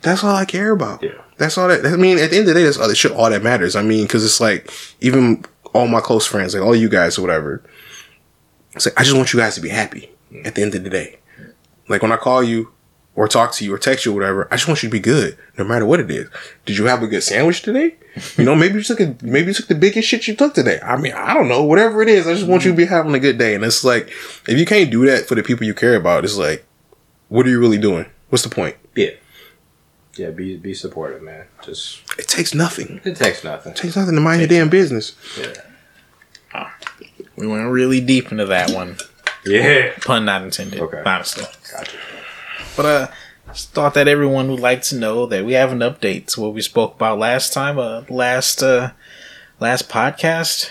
[0.02, 1.02] That's all I care about.
[1.02, 1.12] Yeah.
[1.38, 1.86] That's all that.
[1.86, 3.12] I mean, at the end of the day, that's all that shit.
[3.12, 3.76] All that matters.
[3.76, 5.44] I mean, because it's like even
[5.74, 7.62] all my close friends, like all you guys or whatever.
[8.74, 10.10] It's like I just want you guys to be happy.
[10.32, 10.46] Mm.
[10.46, 11.18] At the end of the day,
[11.88, 12.72] like when I call you
[13.14, 15.00] or talk to you or text you or whatever, I just want you to be
[15.00, 16.28] good, no matter what it is.
[16.64, 17.96] Did you have a good sandwich today?
[18.36, 20.78] You know, maybe you took a, maybe you took the biggest shit you took today.
[20.84, 22.26] I mean, I don't know, whatever it is.
[22.26, 23.54] I just want you to be having a good day.
[23.54, 24.08] And it's like,
[24.46, 26.62] if you can't do that for the people you care about, it's like,
[27.30, 28.04] what are you really doing?
[28.28, 28.76] What's the point?
[28.94, 29.12] Yeah.
[30.16, 31.46] Yeah, be be supportive, man.
[31.64, 33.00] Just It takes nothing.
[33.04, 33.72] it takes nothing.
[33.72, 35.14] It takes nothing to mind your damn business.
[36.54, 36.70] Yeah,
[37.36, 38.98] We went really deep into that one.
[39.44, 39.92] Yeah.
[40.02, 40.80] Pun not intended.
[40.80, 41.02] Okay.
[41.04, 41.44] Honestly.
[41.72, 41.96] Gotcha.
[42.76, 43.06] But uh
[43.52, 46.54] just thought that everyone would like to know that we have an update to what
[46.54, 48.90] we spoke about last time, uh last uh
[49.60, 50.70] last podcast.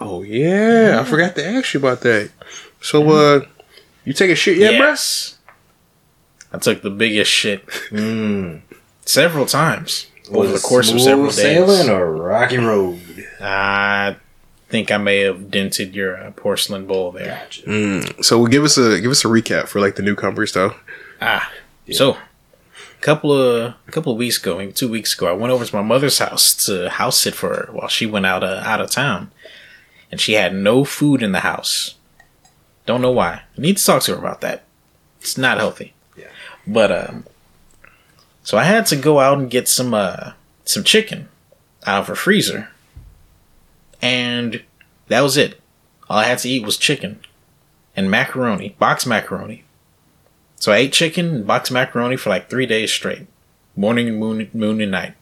[0.00, 2.30] Oh yeah, I forgot to ask you about that.
[2.80, 3.40] So uh,
[4.04, 4.78] you take a shit yet, bruh?
[4.90, 5.38] yes.
[6.54, 8.60] I took the biggest shit Mm.
[9.04, 11.36] several times over the course of smooth several days.
[11.36, 13.00] sailing or rocky road?
[13.40, 14.16] I
[14.68, 17.26] think I may have dented your uh, porcelain bowl there.
[17.42, 17.62] Gotcha.
[17.62, 20.74] Mm, so give us a give us a recap for like the newcomers though.
[21.20, 21.50] Ah,
[21.92, 25.52] so a couple of a couple of weeks ago, maybe two weeks ago, I went
[25.52, 28.62] over to my mother's house to house sit for her while she went out uh,
[28.64, 29.30] out of town,
[30.10, 31.96] and she had no food in the house.
[32.86, 33.42] Don't know why.
[33.56, 34.64] I need to talk to her about that.
[35.20, 35.93] It's not healthy.
[36.66, 36.72] Yeah.
[36.72, 37.24] But um,
[38.42, 40.32] so I had to go out and get some uh
[40.64, 41.28] some chicken
[41.86, 42.68] out of her freezer,
[44.00, 44.62] and
[45.08, 45.60] that was it.
[46.08, 47.20] All I had to eat was chicken
[47.96, 49.64] and macaroni, box macaroni.
[50.56, 53.26] So I ate chicken and box macaroni for like three days straight,
[53.76, 55.14] morning, moon, moon, and night,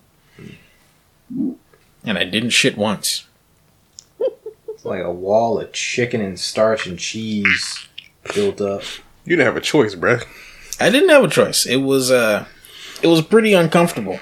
[1.30, 3.26] and I didn't shit once.
[4.68, 7.86] It's like a wall of chicken and starch and cheese
[8.34, 8.82] built up.
[9.24, 10.24] You didn't have a choice, bruh.
[10.82, 11.66] I didn't have a choice.
[11.66, 12.46] It was uh,
[13.02, 14.20] it was pretty uncomfortable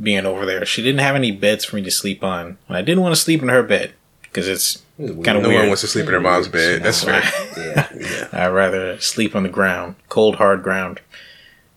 [0.00, 0.64] being over there.
[0.64, 3.20] She didn't have any beds for me to sleep on, and I didn't want to
[3.20, 5.24] sleep in her bed because it's weird.
[5.24, 5.60] Kinda No weird.
[5.60, 6.82] one wants to sleep in their mom's bed.
[6.82, 7.22] That's fair.
[8.00, 8.28] Yeah.
[8.32, 11.00] I'd rather sleep on the ground, cold hard ground.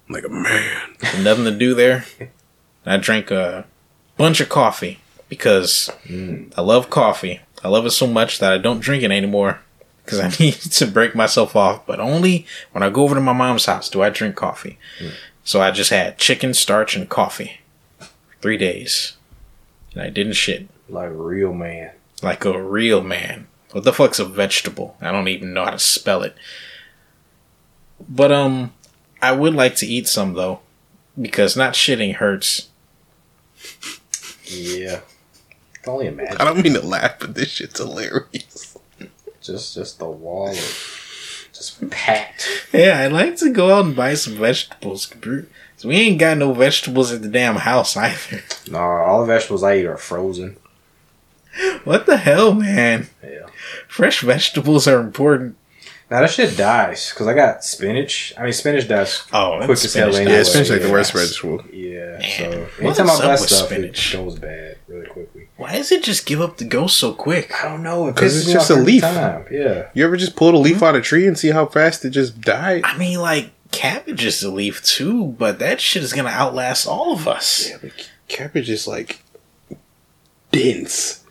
[0.10, 0.80] Like a man.
[1.22, 2.06] nothing to do there.
[2.86, 3.66] I drank a
[4.18, 4.99] bunch of coffee
[5.30, 5.89] because
[6.58, 7.39] I love coffee.
[7.64, 9.60] I love it so much that I don't drink it anymore
[10.04, 11.86] because I need to break myself off.
[11.86, 14.78] But only when I go over to my mom's house do I drink coffee.
[15.43, 17.60] So I just had chicken, starch, and coffee.
[18.41, 19.14] Three days.
[19.93, 20.68] And I didn't shit.
[20.89, 21.91] Like a real man.
[22.22, 23.47] Like a real man.
[23.72, 24.95] What the fuck's a vegetable?
[25.01, 26.36] I don't even know how to spell it.
[28.08, 28.74] But um
[29.22, 30.60] I would like to eat some though.
[31.20, 32.70] Because not shitting hurts.
[34.45, 35.01] Yeah.
[35.82, 36.38] Can only imagine.
[36.38, 38.72] I don't mean to laugh, but this shit's hilarious.
[39.43, 42.67] Just just the wall of just packed.
[42.73, 45.05] Yeah, I'd like to go out and buy some vegetables.
[45.05, 45.45] 'Cause
[45.85, 48.41] we ain't got no vegetables at the damn house either.
[48.71, 50.55] No, all the vegetables I eat are frozen.
[51.83, 53.09] What the hell, man?
[53.23, 53.47] Yeah.
[53.87, 55.55] Fresh vegetables are important.
[56.14, 58.36] Now that shit dies because I got spinach.
[58.38, 59.24] I mean, spinach dies.
[59.34, 60.16] Oh, Quick that's as spinach.
[60.18, 60.32] anyway.
[60.32, 61.66] Yeah, spinach like the worst vegetable.
[61.74, 62.20] Yeah.
[62.20, 64.14] Man, so what's anytime I up buy stuff, spinach?
[64.14, 65.49] it goes bad really quickly.
[65.57, 67.51] Why does it just give up the ghost so quick?
[67.64, 68.11] I don't know.
[68.11, 69.01] Because pisses it's just a leaf.
[69.01, 69.47] Time.
[69.49, 69.89] Yeah.
[69.95, 70.84] You ever just pulled a leaf mm-hmm.
[70.84, 72.84] out of a tree and see how fast it just died?
[72.86, 77.14] I mean, like, cabbage is a leaf too, but that shit is gonna outlast all
[77.14, 77.72] of us.
[77.72, 77.91] Yeah, but
[78.28, 79.24] cabbage is like
[80.51, 81.22] dense.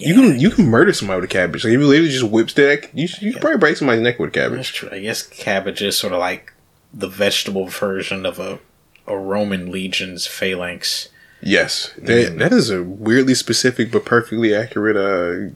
[0.00, 1.64] You can you can murder somebody with a cabbage.
[1.64, 4.30] Like if you literally just whips that, you you can probably break somebody's neck with
[4.30, 4.56] a cabbage.
[4.58, 4.88] That's true.
[4.90, 6.52] I guess cabbage is sort of like
[6.92, 8.58] the vegetable version of a,
[9.06, 11.08] a Roman legion's phalanx.
[11.42, 15.54] Yes, that that is a weirdly specific but perfectly accurate uh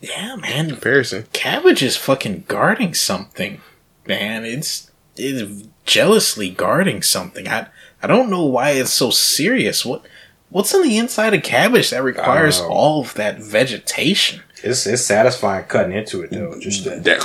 [0.00, 0.70] Yeah, man.
[0.70, 1.26] comparison.
[1.32, 3.60] Cabbage is fucking guarding something,
[4.06, 4.44] man.
[4.44, 7.48] It's it's jealously guarding something.
[7.48, 7.66] I
[8.02, 9.84] I don't know why it's so serious.
[9.86, 10.04] What
[10.52, 12.68] what's in the inside of cabbage that requires know.
[12.68, 14.42] all of that vegetation?
[14.62, 16.58] It's it's satisfying cutting into it though.
[16.60, 17.02] Just that.
[17.04, 17.20] That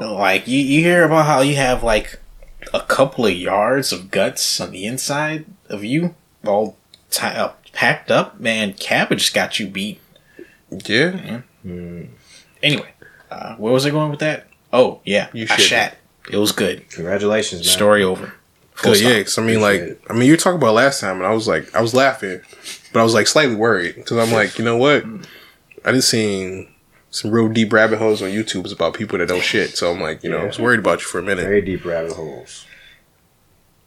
[0.00, 2.20] Like you, you hear about how you have like
[2.72, 6.14] a couple of yards of guts on the inside of you,
[6.46, 6.76] all
[7.10, 8.38] ti uh, packed up.
[8.38, 10.00] Man, cabbage got you beat.
[10.70, 11.40] yeah.
[12.62, 12.92] Anyway,
[13.30, 14.46] uh, where was I going with that?
[14.72, 15.96] Oh yeah, You I shat.
[16.30, 16.88] It was good.
[16.90, 17.68] Congratulations, man.
[17.68, 18.34] Story over.
[18.82, 19.10] Full Good, stop.
[19.12, 19.22] yeah.
[19.22, 21.32] 'cause I mean, like, Appreciate I mean, you were talking about last time, and I
[21.32, 22.40] was like, I was laughing,
[22.92, 25.04] but I was like slightly worried because I'm like, you know what?
[25.84, 26.68] I just seen
[27.10, 29.76] some real deep rabbit holes on YouTube about people that don't shit.
[29.76, 31.44] So I'm like, you know, I was worried about you for a minute.
[31.44, 32.64] Very deep rabbit holes.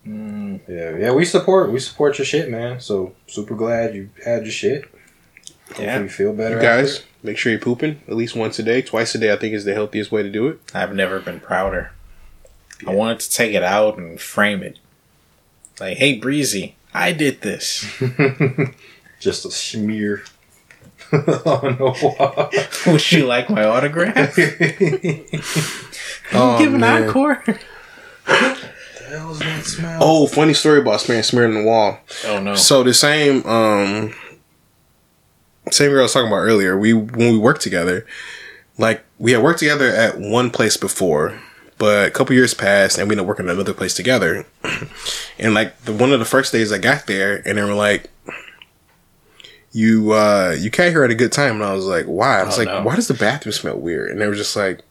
[0.08, 0.60] Mm.
[0.68, 2.82] Yeah, yeah, we support we support your shit, man.
[2.82, 4.84] So super glad you had your shit.
[5.68, 6.00] Hopefully Yeah.
[6.02, 6.56] you feel better.
[6.58, 8.82] You guys, make sure you're pooping at least once a day.
[8.82, 10.60] Twice a day, I think, is the healthiest way to do it.
[10.74, 11.92] I've never been prouder.
[12.86, 14.78] I wanted to take it out and frame it.
[15.80, 17.86] Like, hey, Breezy, I did this.
[19.20, 20.24] Just a smear
[21.14, 21.20] on
[21.78, 22.50] the wall.
[22.94, 24.38] Would you like my autograph?
[26.34, 27.04] Oh, Give an man.
[27.04, 27.44] encore.
[28.26, 30.00] that smell?
[30.02, 32.00] Oh, funny story about smearing smearing on the wall.
[32.26, 32.56] Oh no.
[32.56, 34.14] So the same um
[35.72, 38.06] same girl I was talking about earlier, we when we worked together,
[38.78, 41.40] like we had worked together at one place before,
[41.78, 44.46] but a couple years passed and we ended up working at another place together.
[45.40, 48.10] and like the one of the first days I got there and they were like
[49.72, 52.40] you uh you came here at a good time and I was like, why?
[52.40, 52.84] I was Oh, like, no.
[52.84, 54.12] why does the bathroom smell weird?
[54.12, 54.82] And they were just like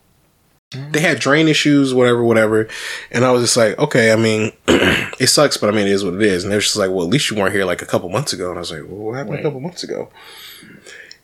[0.90, 2.66] they had drain issues, whatever, whatever.
[3.10, 6.02] And I was just like, okay, I mean, it sucks, but I mean, it is
[6.02, 6.44] what it is.
[6.44, 8.48] And they're just like, well, at least you weren't here like a couple months ago.
[8.48, 9.40] And I was like, well, what happened Wait.
[9.40, 10.08] a couple months ago?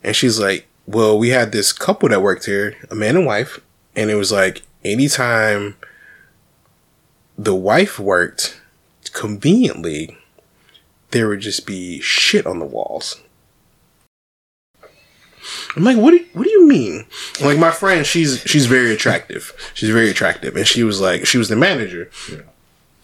[0.05, 3.59] And she's like, well, we had this couple that worked here, a man and wife.
[3.97, 5.77] And it was like, anytime
[7.37, 8.61] the wife worked
[9.13, 10.17] conveniently,
[11.11, 13.21] there would just be shit on the walls.
[15.77, 17.07] I'm like, what do you, what do you mean?
[17.41, 19.53] Like my friend, she's she's very attractive.
[19.75, 22.11] She's very attractive, and she was like, she was the manager,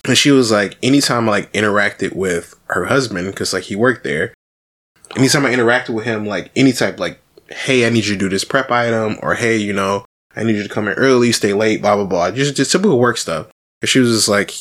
[0.05, 4.05] and she was like, anytime I like interacted with her husband, because like he worked
[4.05, 4.35] there,
[5.16, 7.18] anytime I interacted with him, like any type, like,
[7.49, 10.05] hey, I need you to do this prep item, or hey, you know,
[10.37, 12.99] I need you to come in early, stay late, blah blah blah, just just typical
[12.99, 13.49] work stuff.
[13.82, 14.55] And she was just like,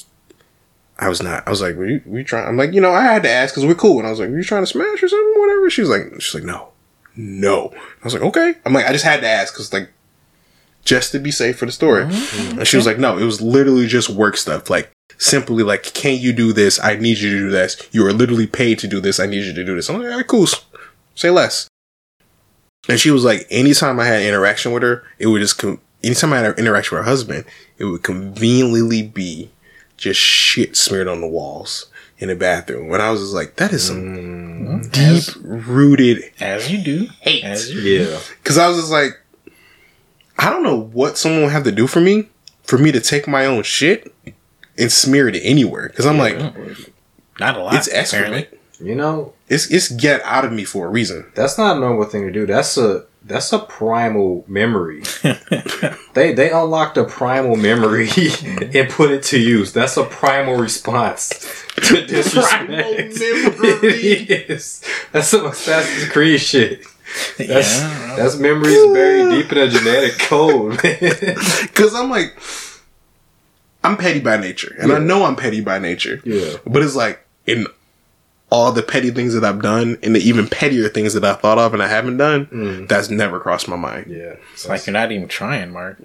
[0.99, 1.47] I was not.
[1.47, 2.47] I was like, were you, were you trying?
[2.47, 4.29] I'm like, you know, I had to ask because we're cool, and I was like,
[4.29, 5.69] were you trying to smash or something, whatever?
[5.69, 6.69] She was like, she's like, no,
[7.15, 7.71] no.
[7.73, 8.55] I was like, okay.
[8.65, 9.89] I'm like, I just had to ask because like,
[10.85, 12.05] just to be safe for the story.
[12.05, 12.59] Mm-hmm.
[12.59, 14.69] And she was like, no, it was literally just work stuff.
[14.69, 16.79] Like, simply like, can you do this?
[16.79, 17.77] I need you to do this.
[17.91, 19.19] You are literally paid to do this.
[19.19, 19.89] I need you to do this.
[19.89, 20.47] I'm like, all right, cool.
[21.15, 21.67] Say less.
[22.89, 26.33] And she was like, anytime I had interaction with her, it would just, com- anytime
[26.33, 27.45] I had an interaction with her husband,
[27.77, 29.49] it would conveniently be
[29.97, 32.89] just shit smeared on the walls in the bathroom.
[32.89, 34.91] When I was just like, that is some mm.
[34.91, 37.07] deep rooted As you do.
[37.21, 37.43] hate.
[37.43, 38.19] As you Yeah.
[38.43, 39.19] Cause I was just like,
[40.37, 42.27] I don't know what someone would have to do for me
[42.63, 44.13] for me to take my own shit
[44.77, 45.89] and smear it anywhere.
[45.89, 46.37] Cause I'm like,
[47.39, 47.75] Not a lot.
[47.75, 48.47] it's excrement.
[48.83, 51.25] You know, It's it's get out of me for a reason.
[51.35, 52.45] that's not a normal thing to do.
[52.45, 55.01] That's a that's a primal memory.
[56.13, 58.09] they they unlocked a primal memory
[58.75, 59.71] and put it to use.
[59.73, 61.29] That's a primal response
[61.87, 62.67] to disrespect.
[62.67, 63.89] Primal memory.
[64.29, 64.83] it is.
[65.13, 66.85] That's some Assassin's Creed shit.
[67.37, 68.15] That's yeah.
[68.17, 70.83] that's memories buried deep in a genetic code.
[70.83, 71.35] man.
[71.73, 72.35] Cause I'm like,
[73.83, 76.21] I'm petty by nature, and I know I'm petty by nature.
[76.25, 76.55] Yeah.
[76.65, 77.67] But it's like in
[78.53, 81.57] all the petty things that I've done, and the even pettier things that I thought
[81.57, 82.87] of and I haven't done, Mm.
[82.87, 84.05] that's never crossed my mind.
[84.09, 84.35] yeah.
[84.53, 85.97] It's like you're not even trying, Mark.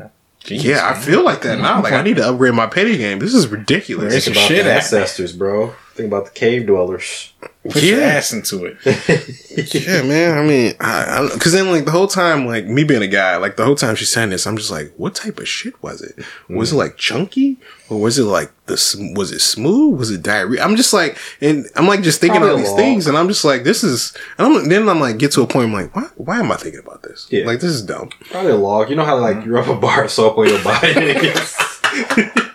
[0.44, 1.82] Jeez, Yeah, I feel like that now.
[1.82, 3.18] Like I need to upgrade my petty game.
[3.18, 4.14] This is ridiculous.
[4.14, 5.74] It's about shit the ancestors, bro.
[5.98, 7.32] Think about the cave dwellers.
[7.68, 8.76] Put your ass into it.
[9.74, 10.38] Yeah, man.
[10.38, 13.56] I mean, I, because then like the whole time, like me being a guy, like
[13.56, 16.24] the whole time she's saying this, I'm just like, what type of shit was it?
[16.48, 16.78] Was it mm.
[16.78, 17.58] like chunky,
[17.90, 19.98] or was it like the was it smooth?
[19.98, 20.62] Was it diarrhea?
[20.62, 22.76] I'm just like, and I'm like just thinking Probably all these lot.
[22.76, 24.16] things, and I'm just like, this is.
[24.38, 26.08] And I'm, then I'm like, get to a point, I'm like, why?
[26.14, 27.26] Why am I thinking about this?
[27.28, 27.44] Yeah.
[27.44, 28.10] Like this is dumb.
[28.30, 28.90] Probably a log.
[28.90, 30.92] You know how like you rub a bar of soap on your body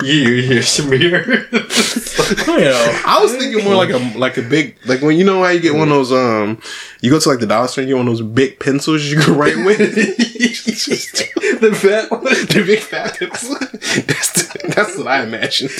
[0.00, 1.48] and it gets you you smear.
[1.50, 5.42] You know, I was thinking more like a like a big like when you know
[5.42, 6.60] how you get one of those um
[7.00, 9.04] you go to like the dollar store and you get one of those big pencils
[9.06, 9.78] you can write with.
[11.60, 12.24] the fat one.
[12.24, 13.54] the big fat pencil.
[13.58, 15.70] that's the, that's what I imagined.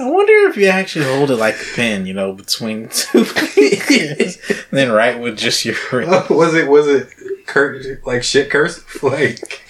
[0.00, 4.38] I wonder if you actually hold it like a pen, you know, between two fingers,
[4.70, 5.74] then write with just your.
[6.28, 7.08] was it was it
[7.46, 8.84] cur- like shit curse?
[9.02, 9.62] Like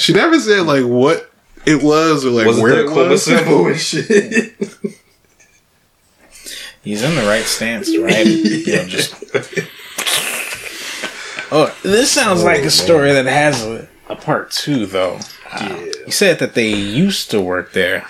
[0.00, 1.27] She never said like what
[1.68, 3.24] it was like was where it it was.
[3.24, 4.54] symbol and shit?
[6.82, 8.26] He's in the right stance, right?
[8.26, 9.14] You know, just.
[11.50, 15.18] Oh, this sounds like a story that has a, a part two, though.
[15.50, 18.04] Uh, You said that they used to work there.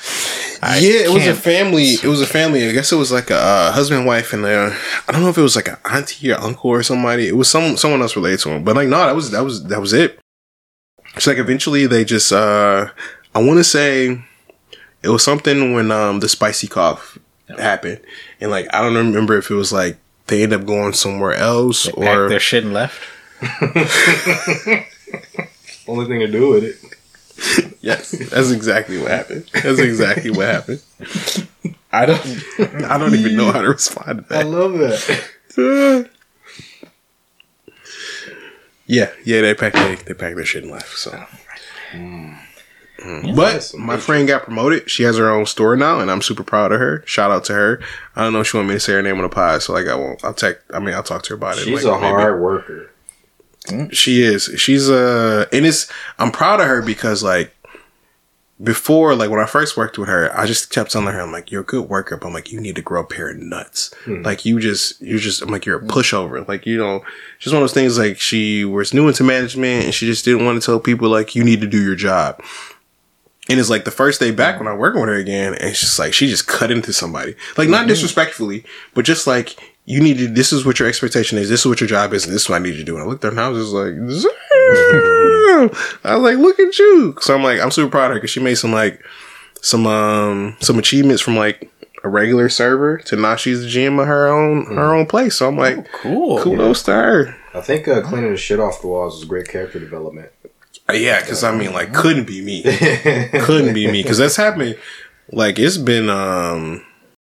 [0.61, 1.90] I yeah, it was a family.
[2.02, 2.68] It was a family.
[2.68, 4.74] I guess it was like a uh, husband, wife, and uh,
[5.06, 7.28] I don't know if it was like an auntie or uncle or somebody.
[7.28, 8.64] It was some someone else related to him.
[8.64, 10.18] But like, no, that was that was that was it.
[11.14, 12.88] It's like eventually they just uh
[13.39, 14.20] I want to say
[15.01, 17.16] it was something when um the spicy cough
[17.57, 18.01] happened
[18.41, 21.86] and like I don't remember if it was like they end up going somewhere else
[21.86, 23.01] Packed or their shit and left.
[25.86, 26.74] Only thing to do with it.
[27.80, 30.82] yes that's exactly what happened that's exactly what happened
[31.93, 32.20] I don't
[32.86, 34.41] I don't even know how to respond to that.
[34.41, 35.20] I love that.
[38.86, 41.24] yeah yeah they packed they, they packed their shit and left so
[42.99, 43.28] Mm-hmm.
[43.28, 43.34] Yeah.
[43.34, 44.90] But That's some my friend got promoted.
[44.90, 47.03] She has her own store now, and I'm super proud of her.
[47.07, 47.80] Shout out to her.
[48.16, 49.72] I don't know if she want me to say her name on the pod, so
[49.72, 50.24] like I won't.
[50.24, 50.64] I'll text.
[50.72, 51.64] I mean, I'll talk to her about it.
[51.64, 52.11] She's like, a maybe.
[52.11, 52.90] hard worker.
[53.66, 53.92] Mm.
[53.92, 54.44] She is.
[54.57, 55.90] She's uh and it's.
[56.18, 57.55] I'm proud of her because like
[58.62, 61.53] before, like when I first worked with her, I just kept telling her, I'm like,
[61.53, 63.94] you're a good worker, but I'm like, you need to grow a pair of nuts.
[64.05, 64.22] Hmm.
[64.22, 65.90] Like you just, you just, I'm like, you're a hmm.
[65.90, 66.46] pushover.
[66.46, 67.05] Like you know,
[67.38, 67.99] just one of those things.
[67.99, 71.34] Like she was new into management, and she just didn't want to tell people like
[71.34, 72.42] you need to do your job.
[73.49, 75.80] And it's like the first day back when I working with her again, and it's
[75.80, 80.18] just like she just cut into somebody, like not disrespectfully, but just like you need
[80.18, 80.28] to.
[80.28, 81.49] This is what your expectation is.
[81.49, 82.94] This is what your job is, and this is what I need you to do.
[82.96, 83.94] And I looked at her and I was just like,
[86.05, 87.16] I was like, look at you.
[87.20, 89.03] So I'm like, I'm super proud of her because she made some like
[89.61, 91.70] some um some achievements from like
[92.05, 95.36] a regular server to now she's the GM of her own her own place.
[95.36, 96.40] So I'm like, Cool.
[96.42, 97.36] kudos to her.
[97.55, 100.30] I think uh, cleaning the shit off the walls is great character development.
[100.88, 102.62] Uh, Yeah, because I mean, like, couldn't be me.
[103.42, 104.74] couldn't be me because that's happening.
[105.30, 106.08] Like it's been.
[106.08, 106.84] um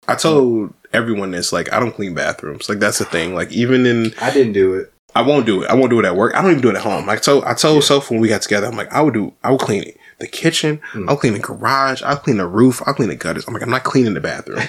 [0.07, 1.51] I told everyone this.
[1.53, 2.69] Like I don't clean bathrooms.
[2.69, 3.35] Like that's the thing.
[3.35, 4.91] Like even in, I didn't do it.
[5.15, 5.69] I won't do it.
[5.69, 6.35] I won't do it at work.
[6.35, 7.05] I don't even do it at home.
[7.05, 8.67] Like so, I told Soph when we got together.
[8.67, 9.33] I'm like, I would do.
[9.43, 9.97] I would clean it.
[10.19, 10.81] The kitchen.
[11.07, 12.01] I'll clean the garage.
[12.03, 12.81] I'll clean the roof.
[12.85, 13.47] I'll clean the gutters.
[13.47, 14.59] I'm like, I'm not cleaning the bathroom.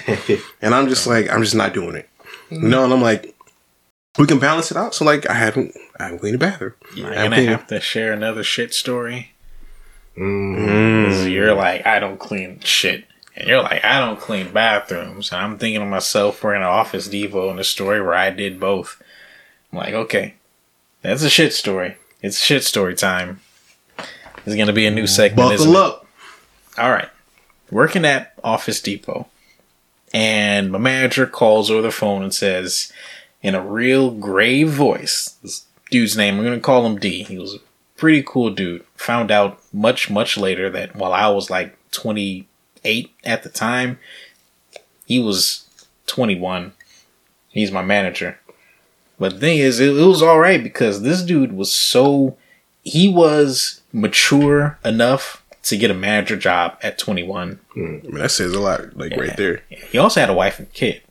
[0.61, 2.09] and I'm just like, I'm just not doing it.
[2.49, 3.35] You know, and I'm like,
[4.17, 4.93] we can balance it out.
[4.95, 6.73] So like, I haven't, I haven't cleaned the bathroom.
[6.95, 9.31] You're I haven't gonna cleaned have to share another shit story.
[10.17, 11.05] Mm.
[11.07, 13.05] 'Cause You're like, I don't clean shit.
[13.35, 15.31] And you're like, I don't clean bathrooms.
[15.31, 18.29] And I'm thinking to myself, we're in an Office Depot in a story where I
[18.29, 19.01] did both.
[19.71, 20.35] I'm like, okay,
[21.01, 21.95] that's a shit story.
[22.21, 23.39] It's shit story time.
[24.43, 25.53] There's going to be a new segment.
[25.53, 25.87] isn't Buckle it?
[25.87, 26.07] up.
[26.77, 27.09] All right.
[27.71, 29.27] Working at Office Depot.
[30.13, 32.91] And my manager calls over the phone and says,
[33.41, 37.23] in a real grave voice, this dude's name, I'm going to call him D.
[37.23, 37.59] He was a
[37.97, 38.85] pretty cool dude.
[38.95, 43.99] Found out much, much later that while I was like 28 at the time,
[45.05, 45.67] he was
[46.07, 46.73] 21.
[47.49, 48.39] He's my manager.
[49.19, 52.37] But the thing is, it, it was all right because this dude was so.
[52.83, 57.59] He was mature enough to get a manager job at 21.
[57.75, 59.61] Mm, I mean, that says a lot, like right there.
[59.69, 61.03] He also had a wife and kid.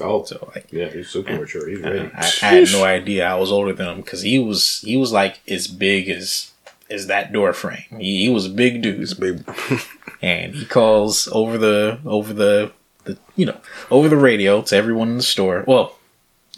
[0.00, 1.68] Oh, So like, yeah, he's super mature.
[1.68, 2.10] He's ready.
[2.14, 5.12] I, I had no idea I was older than him because he was he was
[5.12, 6.50] like as big as
[6.90, 7.84] as that door frame.
[7.98, 9.44] He, he was a big dude, It's big.
[10.22, 12.72] and he calls over the over the,
[13.04, 15.64] the you know over the radio to everyone in the store.
[15.66, 15.96] Well,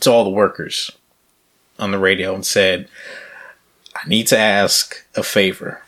[0.01, 0.91] to all the workers
[1.79, 2.89] on the radio and said,
[3.95, 5.83] "I need to ask a favor."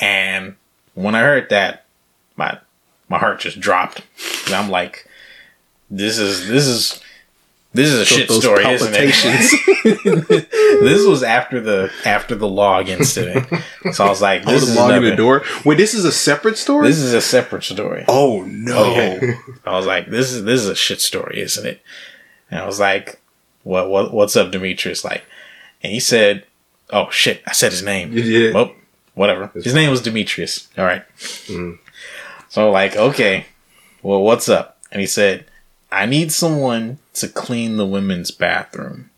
[0.00, 0.56] And
[0.94, 1.86] when I heard that,
[2.36, 2.58] my
[3.08, 4.02] my heart just dropped.
[4.46, 5.06] And I'm like,
[5.90, 7.00] "This is this is."
[7.72, 10.50] This is a shit story, isn't it?
[10.80, 13.48] this was after the after the log incident,
[13.92, 15.42] so I was like, I "This was is logging another, the door.
[15.64, 16.86] Wait, this is a separate story.
[16.86, 18.92] This is a separate story." oh no!
[18.92, 19.34] Okay.
[19.66, 21.82] I was like, "This is this is a shit story, isn't it?"
[22.48, 23.20] And I was like,
[23.64, 25.24] "What what what's up, Demetrius?" Like,
[25.82, 26.46] and he said,
[26.90, 28.54] "Oh shit, I said his name." You did.
[28.54, 28.72] Well,
[29.14, 29.50] whatever.
[29.54, 30.68] His name was Demetrius.
[30.78, 31.02] All right.
[31.46, 31.80] Mm.
[32.50, 33.46] So like, okay,
[34.02, 34.78] well, what's up?
[34.92, 35.46] And he said,
[35.94, 39.10] "I need someone to clean the women's bathroom."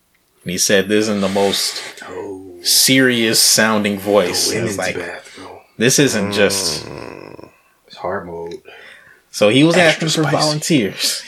[0.43, 4.51] And he said this in the most Oh, serious sounding voice.
[4.51, 5.59] And women's like bathroom.
[5.79, 6.85] this isn't just.
[6.85, 7.51] Mm.
[7.87, 8.63] It's hard mode.
[9.31, 10.37] So he was Extra asking for spicy.
[10.47, 11.23] volunteers,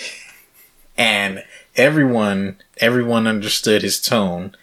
[0.96, 1.44] and
[1.76, 4.54] everyone everyone understood his tone,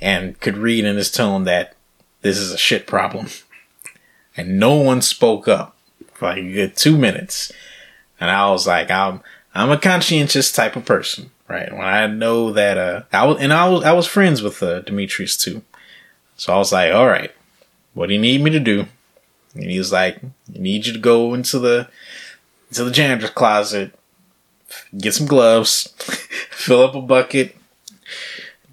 [0.00, 1.74] and could read in his tone that
[2.22, 3.28] this is a shit problem,
[4.36, 5.76] and no one spoke up
[6.14, 7.52] for like a good two minutes,
[8.20, 9.22] and I was like, I'm
[9.58, 11.72] I'm a conscientious type of person, right?
[11.72, 14.80] When I know that uh, I was and I was I was friends with uh,
[14.82, 15.62] Demetrius too,
[16.36, 17.32] so I was like, all right,
[17.92, 18.86] what do you need me to do?
[19.54, 21.88] And he was like, I need you to go into the
[22.72, 23.92] to the janitor's closet,
[24.96, 25.92] get some gloves,
[26.50, 27.56] fill up a bucket,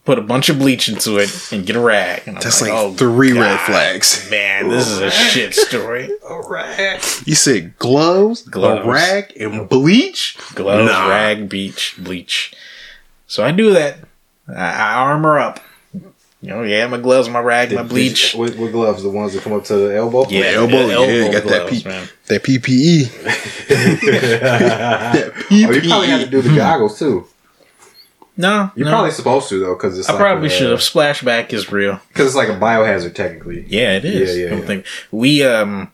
[0.06, 2.24] put a bunch of bleach into it, and get a rag.
[2.28, 4.30] And That's like, oh, three red flags.
[4.30, 6.10] Man, this is a shit story.
[6.30, 7.00] All right.
[7.28, 8.86] You said gloves, Gloves.
[8.86, 10.38] a rag, and bleach.
[10.54, 11.10] Gloves, Nah.
[11.10, 12.54] rag, beach, bleach.
[13.28, 13.98] So I do that.
[14.48, 15.60] I, I armor up,
[16.48, 18.36] Oh yeah, my gloves, my rag, my bleach.
[18.36, 19.02] What, what gloves?
[19.02, 20.28] The ones that come up to the elbow?
[20.30, 22.08] Yeah, elbow, the yeah, got that P- man.
[22.28, 23.10] That PPE.
[24.42, 27.28] that Oh, you probably have to do the goggles too.
[28.38, 28.92] No, You're no.
[28.92, 30.80] probably supposed to though, because I like probably a- should have.
[30.82, 32.00] Splashback is real.
[32.10, 33.66] because it's like a biohazard technically.
[33.68, 34.36] Yeah, it is.
[34.38, 34.66] Yeah, yeah, I don't yeah.
[34.66, 35.92] think we um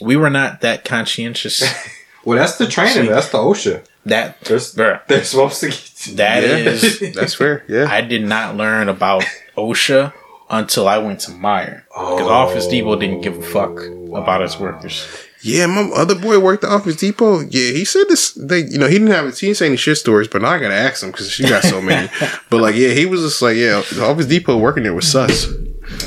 [0.00, 1.62] we were not that conscientious.
[2.24, 3.04] Well, that's the training.
[3.04, 3.08] See.
[3.08, 3.86] That's the OSHA.
[4.04, 6.14] that They're, bruh, they're supposed to get you.
[6.16, 7.14] that yeah, is.
[7.14, 7.64] that's fair.
[7.68, 7.86] Yeah.
[7.88, 9.24] I did not learn about
[9.56, 10.12] OSHA
[10.50, 13.80] until I went to Meijer because Oh, Office Depot didn't give a fuck
[14.14, 15.06] about its workers.
[15.42, 17.40] Yeah, my other boy worked at Office Depot.
[17.40, 18.32] Yeah, he said this.
[18.32, 19.26] They, you know, he didn't have.
[19.38, 21.62] He didn't say any shit stories, but now I gotta ask him because she got
[21.62, 22.08] so many.
[22.50, 25.46] but like, yeah, he was just like, yeah, Office Depot working there was sus.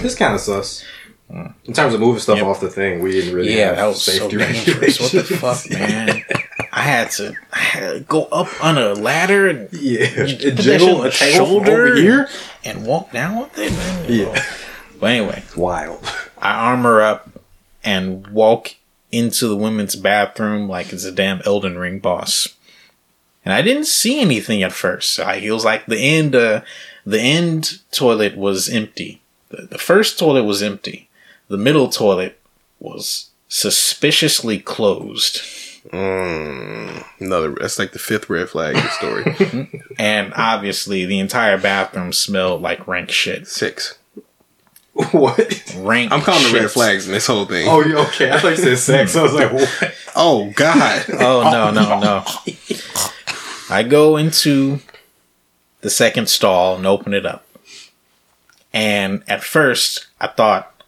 [0.03, 0.83] It's kind of sus.
[1.31, 1.45] Hmm.
[1.63, 2.45] In terms of moving stuff Yep.
[2.45, 4.99] off the thing, we didn't really Yeah, have that was so safety dangerous.
[4.99, 5.39] What the regulations.
[5.39, 6.23] fuck, man?
[6.73, 10.27] I had to, I had to go up on a ladder and Yeah, put it
[10.27, 12.27] that shit jiggle on a the shoulder over here.
[12.65, 13.71] and walk down with it.
[13.71, 14.05] Man.
[14.11, 14.43] Yeah.
[14.99, 16.05] But anyway, Wild.
[16.37, 17.29] I armor up
[17.83, 18.75] and walk
[19.11, 22.55] into the women's bathroom like it's a damn Elden Ring boss.
[23.43, 25.19] And I didn't see anything at first.
[25.19, 26.61] I, it was like the end, uh,
[27.05, 29.21] the end toilet was empty.
[29.49, 31.09] The, the first toilet was empty.
[31.47, 32.39] The middle toilet
[32.79, 35.41] was suspiciously closed.
[35.89, 37.55] Mm, another.
[37.59, 39.83] That's like the fifth red flag in the story.
[39.99, 43.47] And obviously, the entire bathroom smelled like rank shit.
[43.47, 43.97] Six.
[45.11, 45.75] what?
[45.77, 46.11] Rank.
[46.11, 47.67] I'm calling the red flags in this whole thing.
[47.69, 48.29] Oh, you okay?
[48.29, 49.15] I thought you said sex.
[49.15, 49.93] I was like, what?
[50.15, 51.05] Oh God.
[51.13, 52.23] Oh no oh, no no!
[53.69, 54.79] I go into
[55.79, 57.45] the second stall and open it up,
[58.73, 60.83] and at first I thought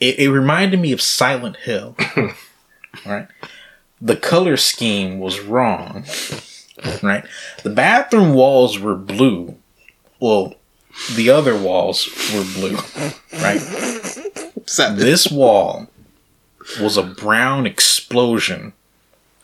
[0.00, 1.96] it, it reminded me of Silent Hill.
[3.06, 3.28] right,
[4.00, 6.04] the color scheme was wrong.
[7.02, 7.24] Right,
[7.62, 9.56] the bathroom walls were blue.
[10.20, 10.54] Well,
[11.14, 12.76] the other walls were blue.
[13.42, 13.60] Right,
[14.96, 15.88] this wall
[16.80, 18.72] was a brown explosion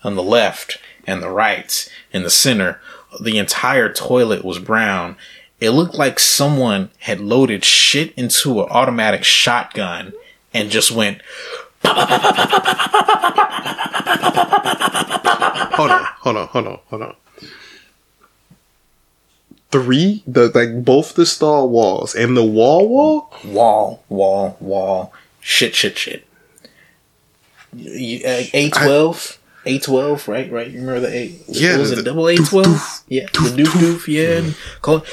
[0.02, 2.80] on the left and the right and the center.
[3.20, 5.16] The entire toilet was brown.
[5.60, 10.12] It looked like someone had loaded shit into an automatic shotgun
[10.52, 11.20] and just went,
[15.74, 16.04] Hold on.
[16.04, 16.48] Hold on.
[16.48, 16.78] Hold on.
[16.88, 17.16] Hold on.
[19.74, 23.32] Three, the like both the star walls and the wall wall.
[23.44, 26.24] wall, wall, wall, shit, shit, shit.
[27.76, 30.70] A twelve, A twelve, right, right.
[30.70, 31.38] You remember the A?
[31.48, 33.02] Yeah, was the- it double A twelve?
[33.08, 34.06] Yeah, the doof doof.
[34.06, 35.04] Yeah, and call it.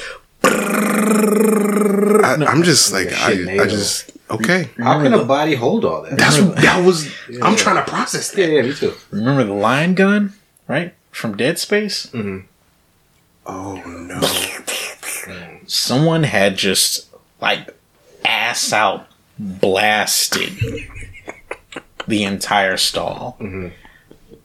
[2.24, 4.68] I, I'm just like I, I just okay.
[4.78, 6.16] How can a body hold all that?
[6.16, 7.12] That's that was.
[7.42, 8.52] I'm trying to process Yeah, that.
[8.52, 8.94] yeah, me too.
[9.10, 10.34] Remember the line gun,
[10.68, 12.06] right, from Dead Space?
[12.12, 12.46] Mm-hmm.
[13.44, 14.20] Oh no.
[15.72, 17.08] Someone had just
[17.40, 17.74] like
[18.26, 19.06] ass out
[19.38, 20.52] blasted
[22.06, 23.68] the entire stall, mm-hmm.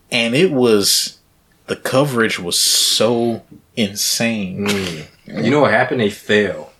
[0.09, 1.17] and it was
[1.65, 3.43] the coverage was so
[3.75, 4.67] insane.
[4.67, 5.43] Mm.
[5.43, 5.99] You know what happened?
[5.99, 6.71] They fell.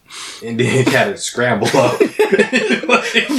[0.41, 2.01] And then had to scramble up.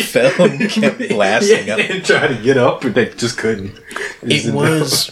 [0.04, 1.78] Fell and kept blasting up.
[1.78, 3.80] and tried to get up, but they just couldn't.
[4.20, 5.10] It was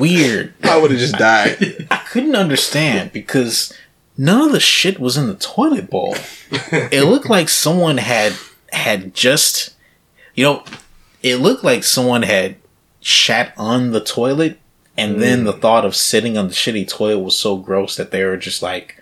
[0.00, 0.54] weird.
[0.64, 1.86] I would have just died.
[1.92, 3.72] I couldn't understand because
[4.18, 6.16] none of the shit was in the toilet bowl.
[6.70, 8.34] it looked like someone had
[8.70, 9.74] had just
[10.34, 10.62] you know,
[11.22, 12.56] it looked like someone had
[13.00, 14.58] shat on the toilet
[14.96, 15.44] and then mm.
[15.46, 18.62] the thought of sitting on the shitty toilet was so gross that they were just
[18.62, 19.00] like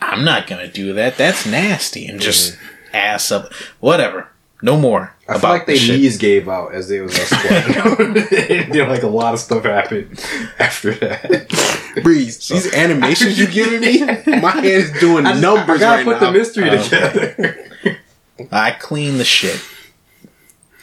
[0.00, 1.16] I'm not gonna do that.
[1.16, 2.58] That's nasty and just mm.
[2.94, 4.28] ass up whatever.
[4.62, 5.14] No more.
[5.28, 6.00] I feel like the their shit.
[6.00, 8.72] knees gave out as they was uh, squatting.
[8.72, 10.18] then like a lot of stuff happened
[10.58, 11.98] after that.
[12.02, 12.48] Breeze.
[12.48, 14.00] These animations you giving me,
[14.40, 16.32] my head is doing I, numbers I gotta right put now.
[16.32, 17.70] the mystery Oh, together.
[18.52, 19.60] I clean the shit.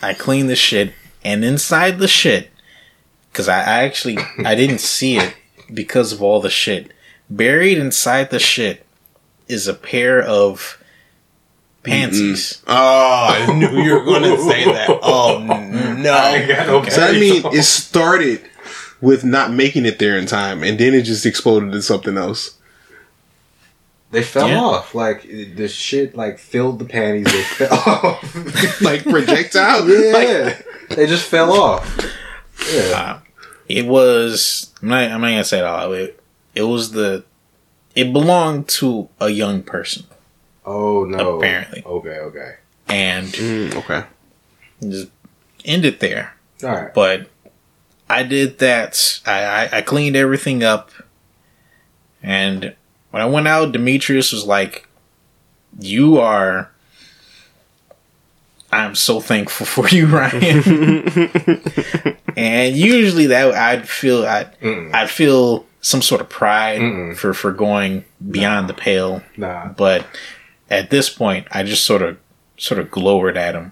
[0.01, 0.93] I clean the shit,
[1.23, 2.51] and inside the shit,
[3.31, 5.33] because I, I actually I didn't see it
[5.73, 6.91] because of all the shit.
[7.29, 8.85] Buried inside the shit
[9.47, 10.79] is a pair of
[11.86, 12.61] pansies.
[12.67, 14.89] Oh, I knew you were going to say that.
[15.03, 16.13] Oh no!
[16.27, 18.41] ain't got no So I mean it started
[19.01, 22.57] with not making it there in time, and then it just exploded into something else.
[24.11, 24.59] They fell Yeah.
[24.61, 24.95] off.
[24.95, 27.25] Like the shit like filled the panties.
[27.25, 28.81] They fell off.
[28.81, 29.89] Like projectile.
[29.89, 30.59] yeah,
[30.89, 31.83] they just fell off.
[32.71, 32.81] Yeah.
[32.95, 33.19] Uh,
[33.67, 34.71] it was.
[34.81, 35.03] I'm not.
[35.11, 35.91] I'm not gonna say it all.
[35.93, 36.19] It,
[36.53, 37.23] it was the.
[37.95, 40.05] It belonged to a young person,
[40.66, 41.38] Oh no.
[41.39, 41.84] Apparently.
[41.86, 42.18] Okay.
[42.20, 42.55] Okay.
[42.88, 44.03] and Mm, okay.
[44.82, 45.09] just
[45.63, 46.34] end it there.
[46.63, 46.93] All right.
[46.93, 47.30] but
[48.09, 49.22] I did that.
[49.26, 50.91] I, I, I cleaned everything up,
[52.22, 52.76] and
[53.11, 54.88] when I went out, Demetrius was like,
[55.80, 56.70] you are.
[58.72, 61.32] I'm so thankful for you, Ryan.
[62.36, 67.51] and usually that I'd feel I would I'd feel some sort of pride for for
[67.51, 69.22] going beyond the pale.
[69.38, 69.70] Nah.
[69.70, 70.05] But
[70.70, 72.18] at this point, I just sort of
[72.57, 73.72] sort of glowered at him.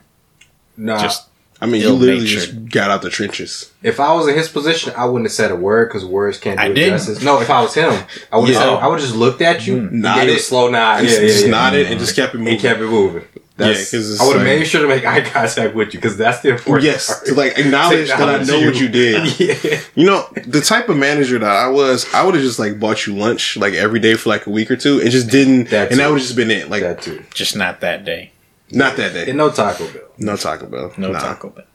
[0.78, 1.00] Nah.
[1.02, 1.28] Just
[1.62, 3.72] I mean, you literally just got out the trenches.
[3.82, 6.58] if I was in his position, I wouldn't have said a word because words can't
[6.60, 6.98] do I didn't.
[6.98, 7.24] justice.
[7.24, 7.94] No, if I was him,
[8.34, 8.60] I would have Yeah.
[8.60, 10.28] said I would have just looked at you, and Nodded.
[10.28, 11.52] gave a slow nod, Just, yeah, yeah, just yeah.
[11.52, 12.54] nodded and just kept it moving.
[12.56, 13.24] He kept it moving.
[13.56, 15.99] That's, 'cause it's I would have like- made sure to make eye contact with you
[15.99, 16.91] because that's the important thing.
[16.93, 17.26] Yes, part.
[17.28, 19.39] to like acknowledge that I know what you did.
[19.64, 19.80] yeah.
[19.93, 23.06] You know, the type of manager that I was, I would have just like bought
[23.06, 25.91] you lunch like every day for like a week or two, and just didn't, That
[25.91, 26.70] and that would have just been it.
[26.70, 27.24] Like That too.
[27.36, 28.32] just not that day.
[28.72, 29.30] not that day.
[29.30, 30.01] And no Taco Bell.
[30.18, 30.91] No Taco Bell.
[30.97, 31.20] No Nah.
[31.20, 31.66] Taco Bell.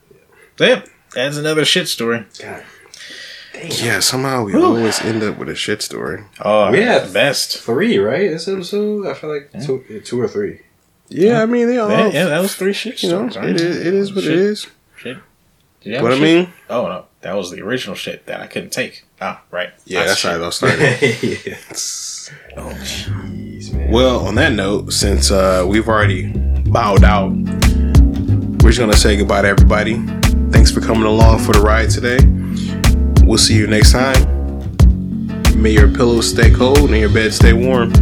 [0.58, 2.26] Yep, that's another shit story.
[2.42, 2.64] God.
[3.80, 6.24] Yeah, somehow we always end up with a shit story.
[6.40, 7.58] Oh, We yeah, had- the best.
[7.58, 8.30] Three, right?
[8.30, 9.06] This episode?
[9.06, 10.60] I feel like two, two or three.
[11.10, 13.36] Yeah, I mean they all, Yeah, yeah, that was three shit you know, stories.
[13.36, 13.48] right?
[13.48, 14.32] it is, it is what Shit.
[14.32, 14.66] it is.
[14.96, 15.16] Shit.
[15.80, 18.46] Did you have But I mean, oh no, that was the original shit that I
[18.46, 19.04] couldn't take.
[19.20, 19.70] Ah, right.
[19.86, 20.40] yeah, that's how shit.
[20.40, 20.78] it all started.
[22.56, 23.90] oh, Jeez, man.
[23.90, 26.32] Well, on that note, since uh, we've already
[26.68, 27.30] bowed out,
[28.62, 29.96] we're just gonna say goodbye to everybody.
[30.50, 32.18] Thanks for coming along for the ride today.
[33.24, 34.36] We'll see you next time.
[35.60, 37.92] May your pillows stay cold and your bed stay warm.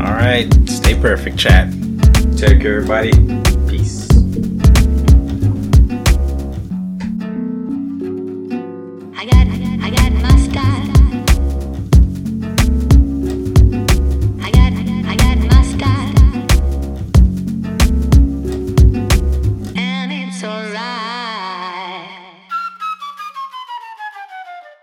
[0.00, 1.72] All right, stay perfect, chat.
[2.36, 3.12] Take care, everybody.
[3.66, 4.10] Peace.
[9.16, 9.46] I got